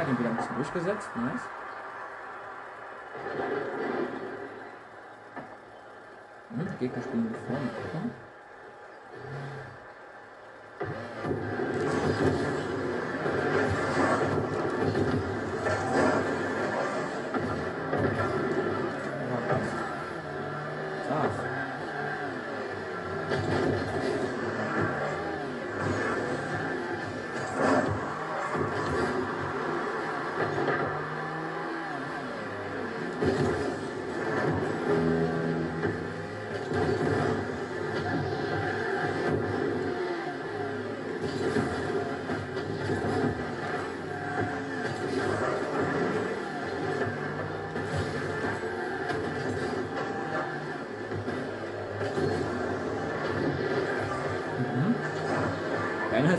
[0.00, 1.08] Hat ihn wieder ein bisschen durchgesetzt.
[1.16, 1.42] Nice.
[6.72, 7.70] Die Gegner spielen vorne.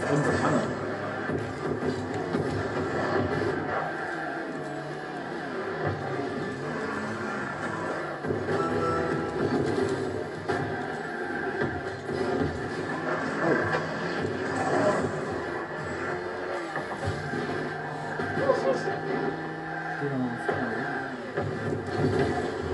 [0.10, 0.62] und Hammer.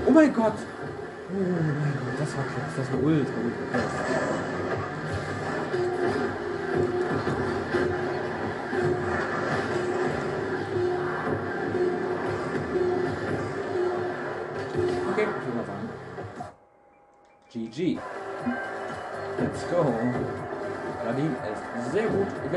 [0.06, 0.54] Oh mein Gott!
[1.30, 3.57] Oh mein Gott, das war krass, das war ultra gut.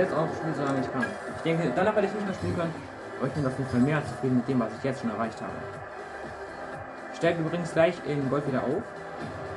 [0.04, 1.06] Es auch spielen, solange ich kann.
[1.36, 2.74] Ich denke, danach werde ich nicht mehr spielen können.
[3.18, 5.42] Aber ich bin auf jeden Fall mehr zufrieden mit dem, was ich jetzt schon erreicht
[5.42, 5.54] habe.
[7.12, 8.84] Ich steige übrigens gleich in Gold wieder auf.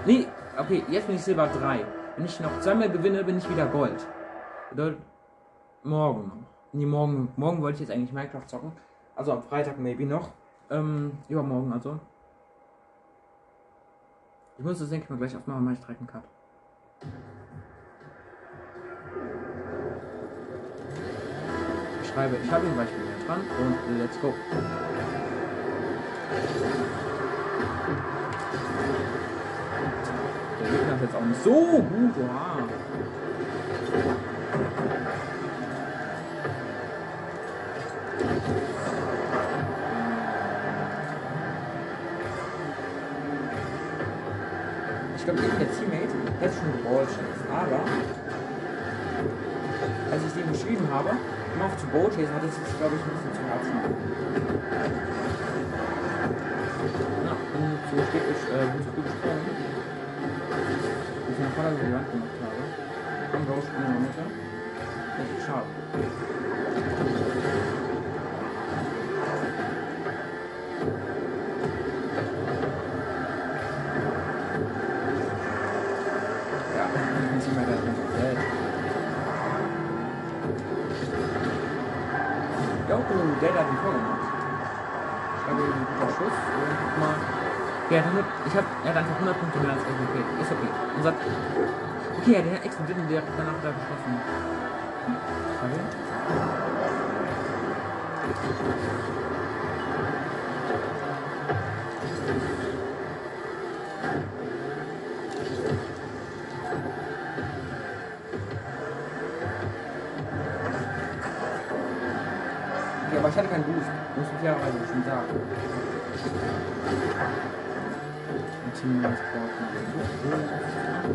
[0.06, 0.26] Nee,
[0.58, 1.84] okay, jetzt bin ich Silber 3.
[2.16, 4.06] Wenn ich noch zweimal gewinne, bin ich wieder Gold.
[4.70, 5.00] Bedeutet,
[5.82, 6.46] morgen.
[6.72, 8.72] Nee, morgen, morgen wollte ich jetzt eigentlich Minecraft zocken.
[9.16, 10.30] Also am Freitag maybe noch.
[10.70, 11.98] Ähm, übermorgen also.
[14.58, 16.22] Ich muss das, denke ich mal, gleich aufmachen, mache ich direkt einen Cut.
[22.14, 24.32] Schreibe, ich habe ihn Beispiel hier dran und let's go.
[30.60, 32.58] Der Gegner ist jetzt auch nicht so gut, oha.
[45.16, 46.14] Ich glaube, der Teammate
[46.44, 47.80] ist schon Ballchase, aber
[50.12, 51.10] als ich den geschrieben habe,
[51.59, 53.74] mach zu Ballchase, hat es sich, glaube ich, ein bisschen zu Herzen.
[57.24, 59.44] Na, bin zu spät, ges- äh, bin zu früh gesprungen.
[61.26, 62.60] Wie ich Vater über die Wand gemacht habe.
[63.32, 64.24] Komm, raus, spielen in der Mitte.
[65.20, 65.68] Echt schade.
[83.40, 84.20] Der hat ein Tor gemacht.
[85.36, 87.16] Ich habe einen guten Schuss und mal.
[87.86, 89.89] Okay, hat 100, ich hab, er hat einfach 100 Punkte mehr als ich.
[89.90, 90.70] Okay, ist okay.
[90.97, 91.20] Und sagt,
[92.19, 94.15] okay, der hat explodiert und der hat danach da geschossen.
[95.61, 95.78] Schade.
[113.35, 113.90] Ich hatte keinen Boost.
[114.15, 115.27] Muss ich fairerweise schon sagen.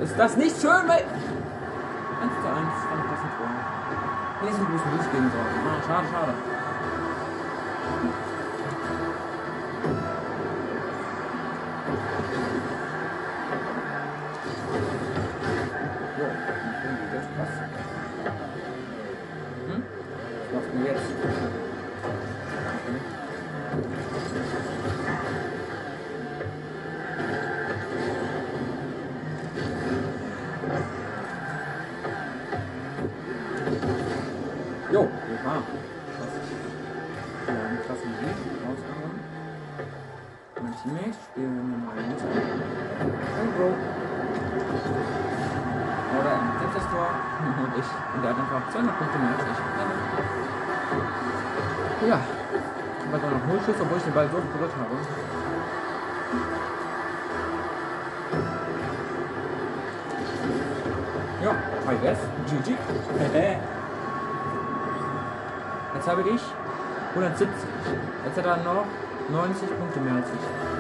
[0.04, 1.04] Ist das nicht schön, weil.
[2.20, 2.58] 1 zu 1,
[2.90, 3.48] fand ich das Tor.
[4.42, 5.56] Hätte ich Boost geben sollen.
[5.64, 6.34] Ah, schade, schade.
[54.28, 54.96] So berührt habe.
[61.44, 61.52] Ja,
[61.92, 62.20] I guess.
[62.48, 62.76] GG.
[65.96, 66.42] Jetzt habe ich
[67.16, 67.48] 170.
[68.26, 68.86] Jetzt hat er noch
[69.32, 70.79] 90 Punkte mehr als ich.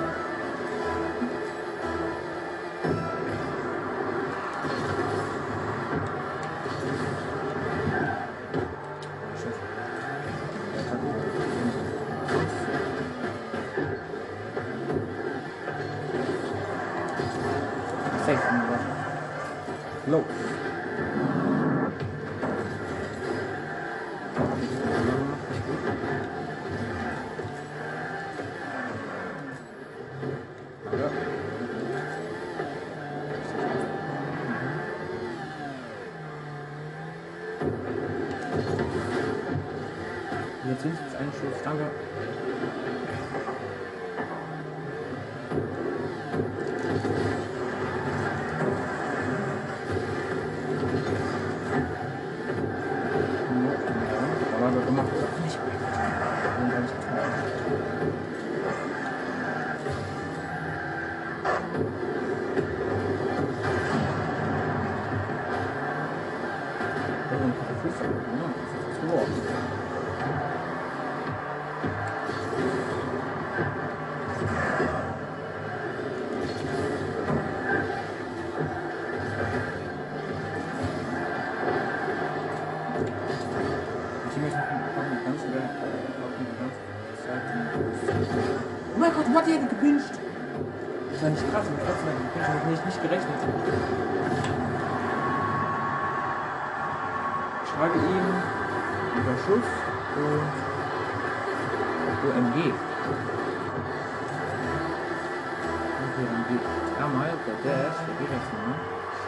[106.19, 106.59] Geht
[106.99, 108.75] er mal, der Dash, der geht jetzt mal.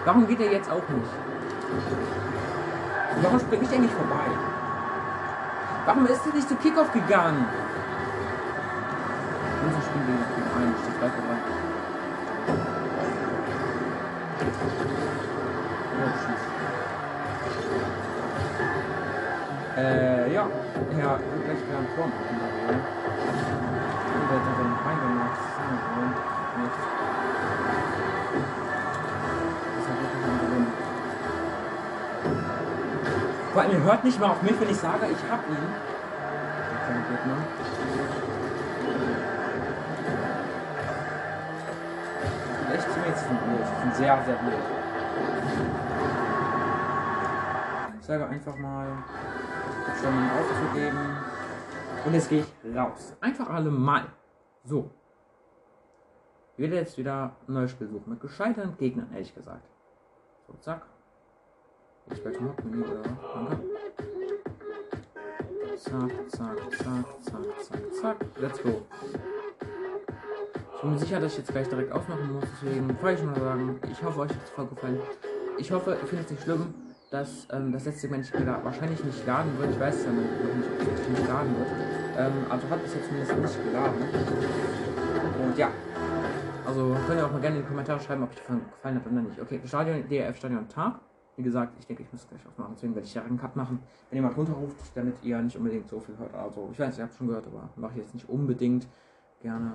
[0.06, 1.12] Warum geht er jetzt auch nicht?
[3.22, 4.26] Warum springe ich eigentlich vorbei?
[5.86, 7.46] Warum ist er nicht zum Kickoff gegangen?
[9.64, 11.38] Unser Spiel gegen den einen steht gleich vorbei.
[19.76, 19.80] Oh.
[19.80, 20.48] Äh, ja.
[21.00, 22.12] Ja, gleich wieder da wohl.
[24.12, 25.51] Und der hat dann reingemacht.
[33.52, 35.58] Vor allem, ihr hört nicht mal auf mich, wenn ich sage, ich hab ihn.
[37.12, 37.38] Gegner.
[42.68, 43.60] Die echt sind blöd.
[43.60, 44.54] Die sind sehr, sehr blöd.
[48.00, 49.04] Ich sage einfach mal,
[50.02, 51.18] schon mal aufzugeben.
[52.06, 53.16] Und jetzt gehe ich raus.
[53.20, 54.06] Einfach alle mal.
[54.64, 54.90] So.
[56.56, 58.10] Ich werde jetzt wieder ein neues Spiel suchen.
[58.10, 59.68] Mit gescheiterten Gegnern, ehrlich gesagt.
[60.48, 60.86] So, zack.
[62.14, 63.02] Ich werde noch oder
[63.34, 63.60] Danke.
[65.78, 68.18] Zack, zack, zack, zack, zack, zack.
[68.40, 68.82] Let's go.
[70.76, 73.32] Ich bin mir sicher, dass ich jetzt gleich direkt ausmachen muss, deswegen wollte ich schon
[73.32, 75.00] mal sagen, ich hoffe, euch hat es voll gefallen.
[75.58, 76.74] Ich hoffe, ihr findet es nicht schlimm,
[77.12, 78.32] dass ähm, das letzte Segment
[78.64, 79.72] wahrscheinlich nicht laden wird.
[79.72, 80.30] Ich weiß es ja nicht,
[80.82, 81.68] ob es nicht laden wird.
[82.18, 84.02] Ähm, also hat es jetzt zumindest nicht geladen.
[85.44, 85.70] Und ja.
[86.66, 89.22] Also könnt ihr auch mal gerne in die Kommentare schreiben, ob die gefallen hat oder
[89.22, 89.40] nicht.
[89.42, 91.00] Okay, Stadion, DRF Stadion Tag.
[91.38, 93.80] Wie gesagt, ich denke, ich muss gleich aufmachen, deswegen werde ich ja einen Cut machen.
[94.10, 96.36] Wenn jemand runterruft, damit ihr nicht unbedingt so viel hört.
[96.36, 98.88] Also, ich weiß, ihr habt schon gehört, aber mache ich jetzt nicht unbedingt
[99.42, 99.74] gerne.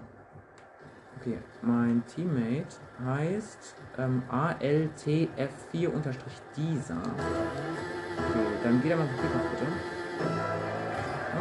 [1.18, 6.98] Okay, mein Teammate heißt ähm, ALTF4-Dieser.
[6.98, 9.66] Okay, dann geht er mal zum Kickoff, bitte.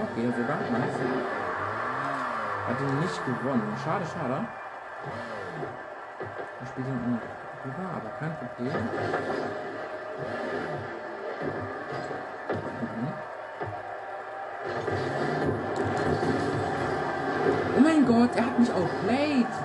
[0.02, 0.60] Okay, sogar.
[0.72, 1.00] Nice.
[2.68, 3.78] Hat ihn nicht gewonnen.
[3.84, 4.48] Schade, schade.
[6.60, 7.20] Er spielt ihn
[7.66, 8.74] rüber, aber kein Problem.
[17.78, 19.46] Oh mein Gott, er hat mich outplayed.
[19.46, 19.65] Verkackt.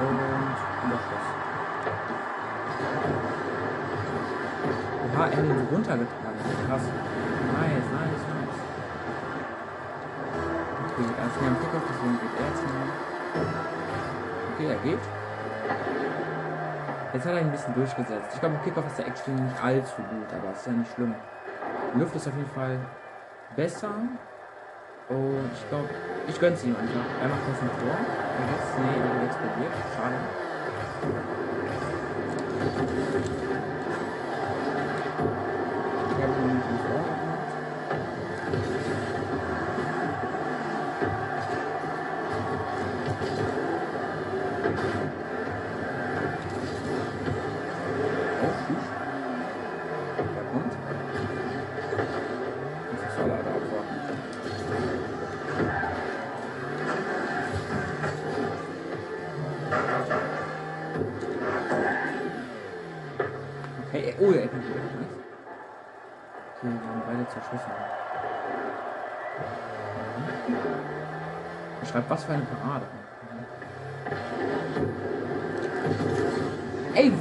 [0.00, 0.56] Und
[0.86, 1.26] Überschuss.
[5.14, 6.40] Oha, er hat ihn runtergetragen.
[6.68, 6.84] Krass.
[7.52, 8.58] Nice, nice, nice.
[10.86, 12.88] Okay, er ist mir am Kickoff, deswegen geht er jetzt mal.
[14.54, 15.04] Okay, er geht.
[17.12, 18.30] Jetzt hat er ein bisschen durchgesetzt.
[18.34, 21.14] Ich glaube, im Kickoff ist der Action nicht allzu gut, aber ist ja nicht schlimm.
[21.94, 22.78] Die Luft ist auf jeden Fall
[23.54, 23.90] besser.
[25.08, 25.90] Und ich glaube,
[26.26, 27.04] ich gönn's ihm einfach.
[27.20, 28.21] Er macht jetzt ein Tor.
[28.38, 29.74] Und jetzt, nee, wird explodiert.
[29.94, 30.18] Schade.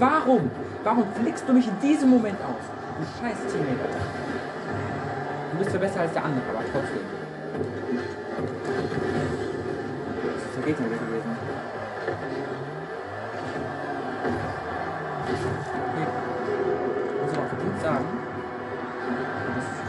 [0.01, 0.51] Warum?
[0.83, 2.65] Warum flickst du mich in diesem Moment aus?
[2.97, 3.87] Du scheiß Teammate.
[5.51, 7.05] Du bist ja besser als der andere, aber trotzdem.
[10.25, 11.37] Das ist der Gegner gewesen.
[15.93, 16.07] Okay.
[17.21, 18.05] Muss aber verdient sagen.
[19.55, 19.81] Das ist.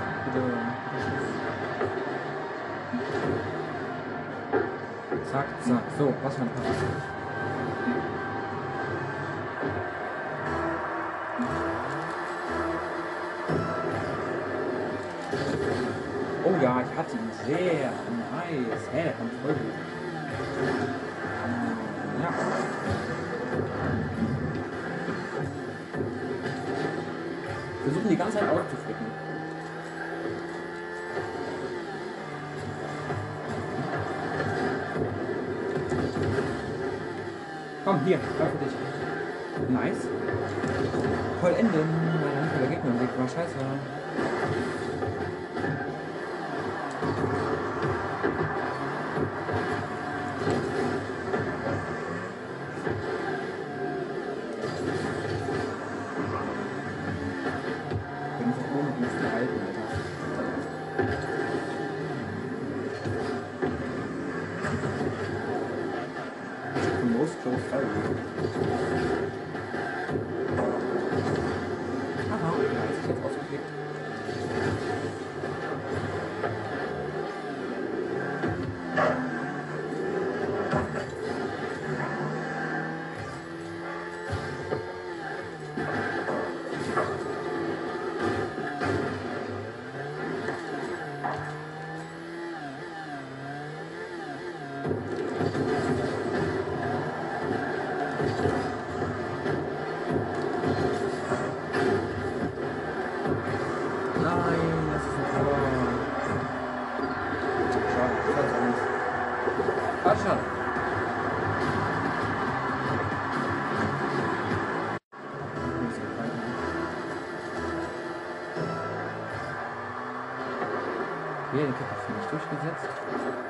[5.33, 5.83] Zack, zack.
[5.99, 7.12] So, was für ein Pass.
[17.47, 17.93] Sehr
[18.33, 18.89] nice.
[18.93, 19.75] Hä, der kommt voll gut.
[22.23, 22.31] Ja.
[27.85, 29.07] Versuchen die ganze Zeit auszuflicken.
[37.85, 38.75] Komm, hier, für dich.
[39.69, 40.07] Nice.
[41.41, 41.89] Vollenden.
[42.61, 43.29] Der Gegner im Weg war.
[43.29, 43.57] Scheiße.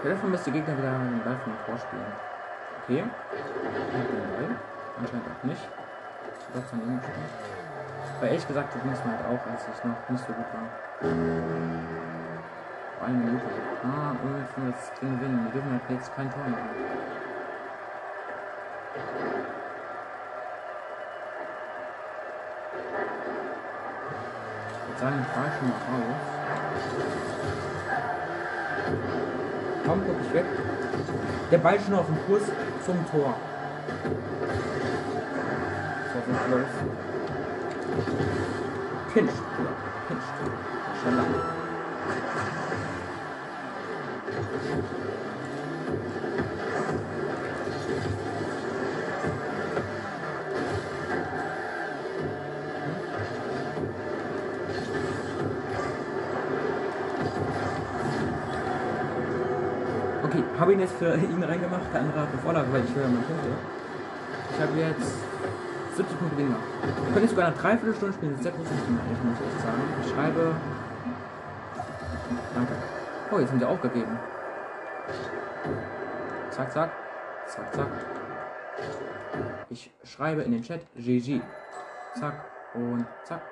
[0.03, 1.77] Davon müsste Gegner wieder den Ball vom Tor.
[2.83, 3.05] Okay.
[3.05, 3.11] Den
[4.35, 4.57] Ball.
[4.99, 5.69] Anscheinend auch nicht.
[6.53, 7.03] Gott sei Dank.
[8.19, 10.47] Weil ehrlich gesagt, das ging es mir halt auch, als ich noch nicht so gut
[10.53, 10.66] war.
[13.07, 13.47] Eine Minute.
[13.85, 15.45] Ah, und jetzt müssen wir das Ding gewinnen.
[15.45, 16.70] Wir dürfen halt jetzt kein Tor machen.
[24.83, 25.79] Ich würde sagen, ich fahre schon mal
[29.07, 29.22] raus.
[29.93, 30.47] Komm, guck ich weg.
[31.51, 32.44] Der Ball schon auf dem Kurs
[32.86, 33.35] zum Tor.
[39.12, 39.36] Pinscht.
[40.09, 40.28] Pinscht.
[41.05, 41.19] Schon.
[60.73, 63.19] Habe ihn jetzt für ihn reingemacht, der andere hat eine Vorlage, weil ich höre meine
[63.19, 63.49] Punkte.
[64.53, 66.57] Ich habe jetzt 70 Punkte weniger.
[67.12, 69.82] Können jetzt sogar eine Dreiviertelstunde spielen, das ist sehr für mich, muss ich echt sagen.
[70.03, 70.55] Ich schreibe.
[72.55, 72.73] Danke.
[73.31, 74.19] Oh, jetzt haben sie aufgegeben.
[76.51, 76.90] Zack, zack.
[77.47, 77.86] Zack, zack.
[79.69, 81.43] Ich schreibe in den Chat GG.
[82.19, 82.44] Zack
[82.74, 83.43] und zack.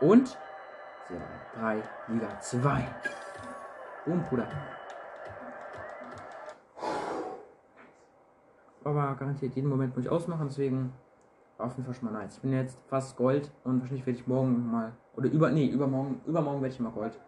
[0.00, 0.36] Und
[1.58, 2.84] 3, Liga 2.
[4.06, 4.46] Boom, Bruder.
[8.82, 10.92] Aber garantiert jeden Moment muss ich ausmachen, deswegen
[11.58, 12.36] auf jeden Fall schon mal nice.
[12.36, 14.92] Ich bin jetzt fast Gold und wahrscheinlich werde ich morgen mal.
[15.16, 15.50] Oder über.
[15.50, 16.20] Nee, übermorgen.
[16.26, 17.20] Übermorgen werde ich mal Gold.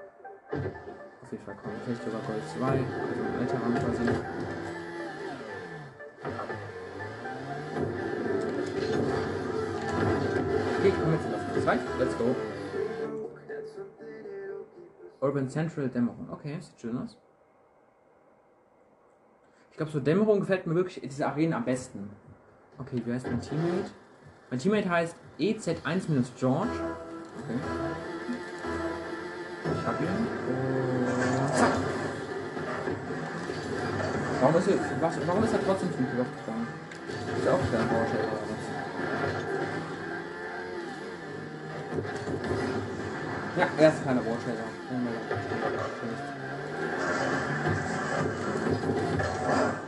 [0.51, 1.75] Auf jeden Fall kommen.
[1.85, 2.65] Vielleicht sogar Gold 2.
[2.65, 2.85] Also
[3.23, 4.03] ein alter Rang quasi.
[10.79, 11.79] Okay, kommen jetzt in das Zwei.
[11.99, 12.35] Let's go.
[15.23, 16.29] Urban Central Dämmerung.
[16.31, 17.17] Okay, sieht schön aus.
[19.71, 22.11] Ich glaube, so Dämmerung gefällt mir wirklich diese Arena am besten.
[22.79, 23.91] Okay, wie heißt mein Teammate?
[24.51, 26.71] Mein Teammate heißt EZ1-George.
[27.39, 27.59] Okay.
[29.65, 30.09] Ich hab ihn.
[30.09, 31.73] Und zack.
[34.41, 36.67] Warum ist, er, was, warum ist er trotzdem zum Pilot gegangen?
[37.39, 38.43] Ist auch der Baustelle oder
[42.53, 42.62] was?
[43.57, 44.57] Ja, er ist keine Baustelle.
[49.47, 49.82] Zack.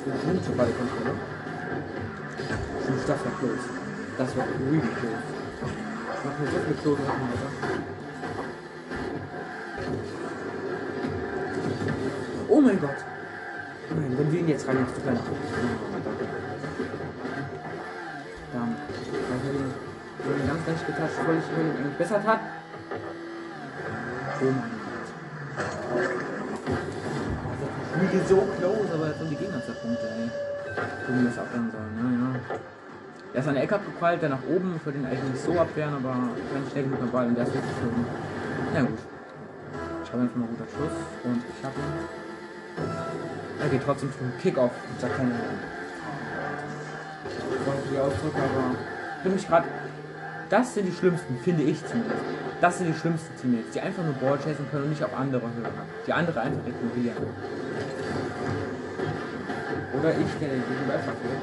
[0.00, 1.14] Alter, gute Ballkontrolle.
[2.86, 3.68] Schon das war close.
[4.16, 5.22] Das war really close.
[5.60, 7.50] Ich mach mir so viel close Sachen, Alter.
[12.48, 12.96] Oh mein Gott!
[13.90, 15.20] Nein, wenn wir ihn jetzt reinlegst, du kleiner.
[18.52, 18.76] Dann.
[19.02, 19.08] Ich
[20.26, 22.40] habe ihn, ganz leicht getatscht, obwohl ich ihn eigentlich besser tat.
[24.40, 24.80] Oh mein Gott.
[28.00, 28.69] Spiegel so close,
[31.30, 32.40] Das abwehren soll, ja, ja.
[33.32, 35.52] Er ist an der Ecke abgeprallt, der nach oben, ich würde ihn eigentlich nicht so
[35.52, 38.04] abwehren, aber kann schnell genug am Ball und der ist weggeflogen.
[38.74, 38.98] Na gut.
[40.02, 42.90] Ich habe einfach mal guter Schuss und ich habe ihn.
[43.62, 45.30] Er geht trotzdem zum Kickoff, sagt keiner.
[47.30, 48.74] Ich die Ausdrücke, aber
[49.18, 49.68] ich bin mich gerade.
[50.48, 52.24] Das sind die schlimmsten, finde ich zumindest.
[52.60, 55.42] Das sind die schlimmsten Teammates, die einfach nur Ball chasen können und nicht auf andere
[55.42, 55.86] hören.
[56.08, 57.22] Die andere einfach ignorieren.
[60.00, 61.40] Oder ich, der den Ball verfehlt,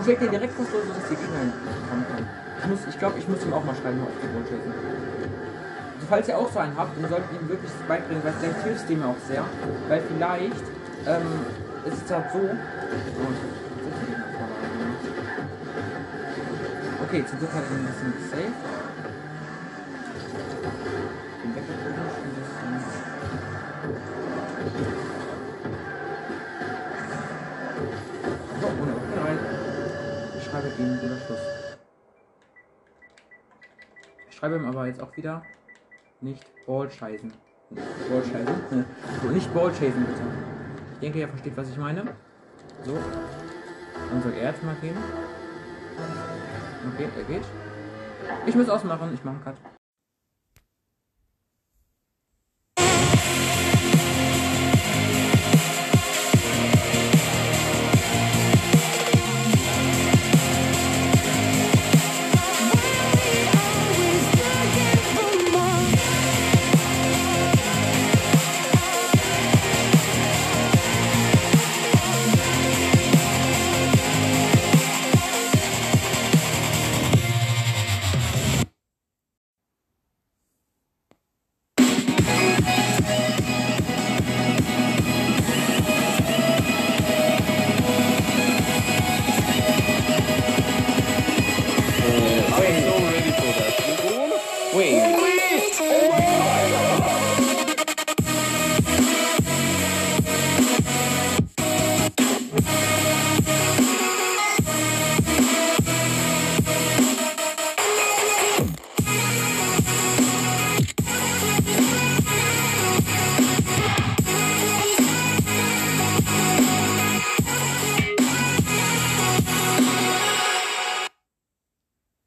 [0.00, 1.52] Warum schlägt er direkt fast so, dass die Gegner
[1.90, 2.28] kommen können?
[2.62, 4.72] Ich muss, ich glaube, ich muss ihm auch mal schreiben, auf die Goal chasen.
[4.72, 8.62] Also, falls ihr auch so einen habt, dann solltet ihr ihm wirklich beibringen, weil vielleicht
[8.64, 9.44] hilft es dem auch sehr.
[9.88, 10.64] Weil vielleicht,
[11.04, 11.44] ähm,
[11.84, 12.40] ist es halt so.
[17.04, 18.79] Okay, zum Glück hat er ein bisschen safe.
[34.40, 35.42] Schreibe ihm aber jetzt auch wieder
[36.22, 37.30] nicht Ballscheißen.
[38.10, 38.86] Ballscheißen?
[39.22, 40.22] so, nicht Ballchasen bitte.
[40.94, 42.04] Ich denke, ihr versteht, was ich meine.
[42.84, 42.98] So.
[44.10, 44.96] Dann soll er jetzt mal gehen.
[46.94, 47.44] Okay, er geht.
[48.46, 49.10] Ich muss ausmachen.
[49.12, 49.79] Ich mache einen Cut.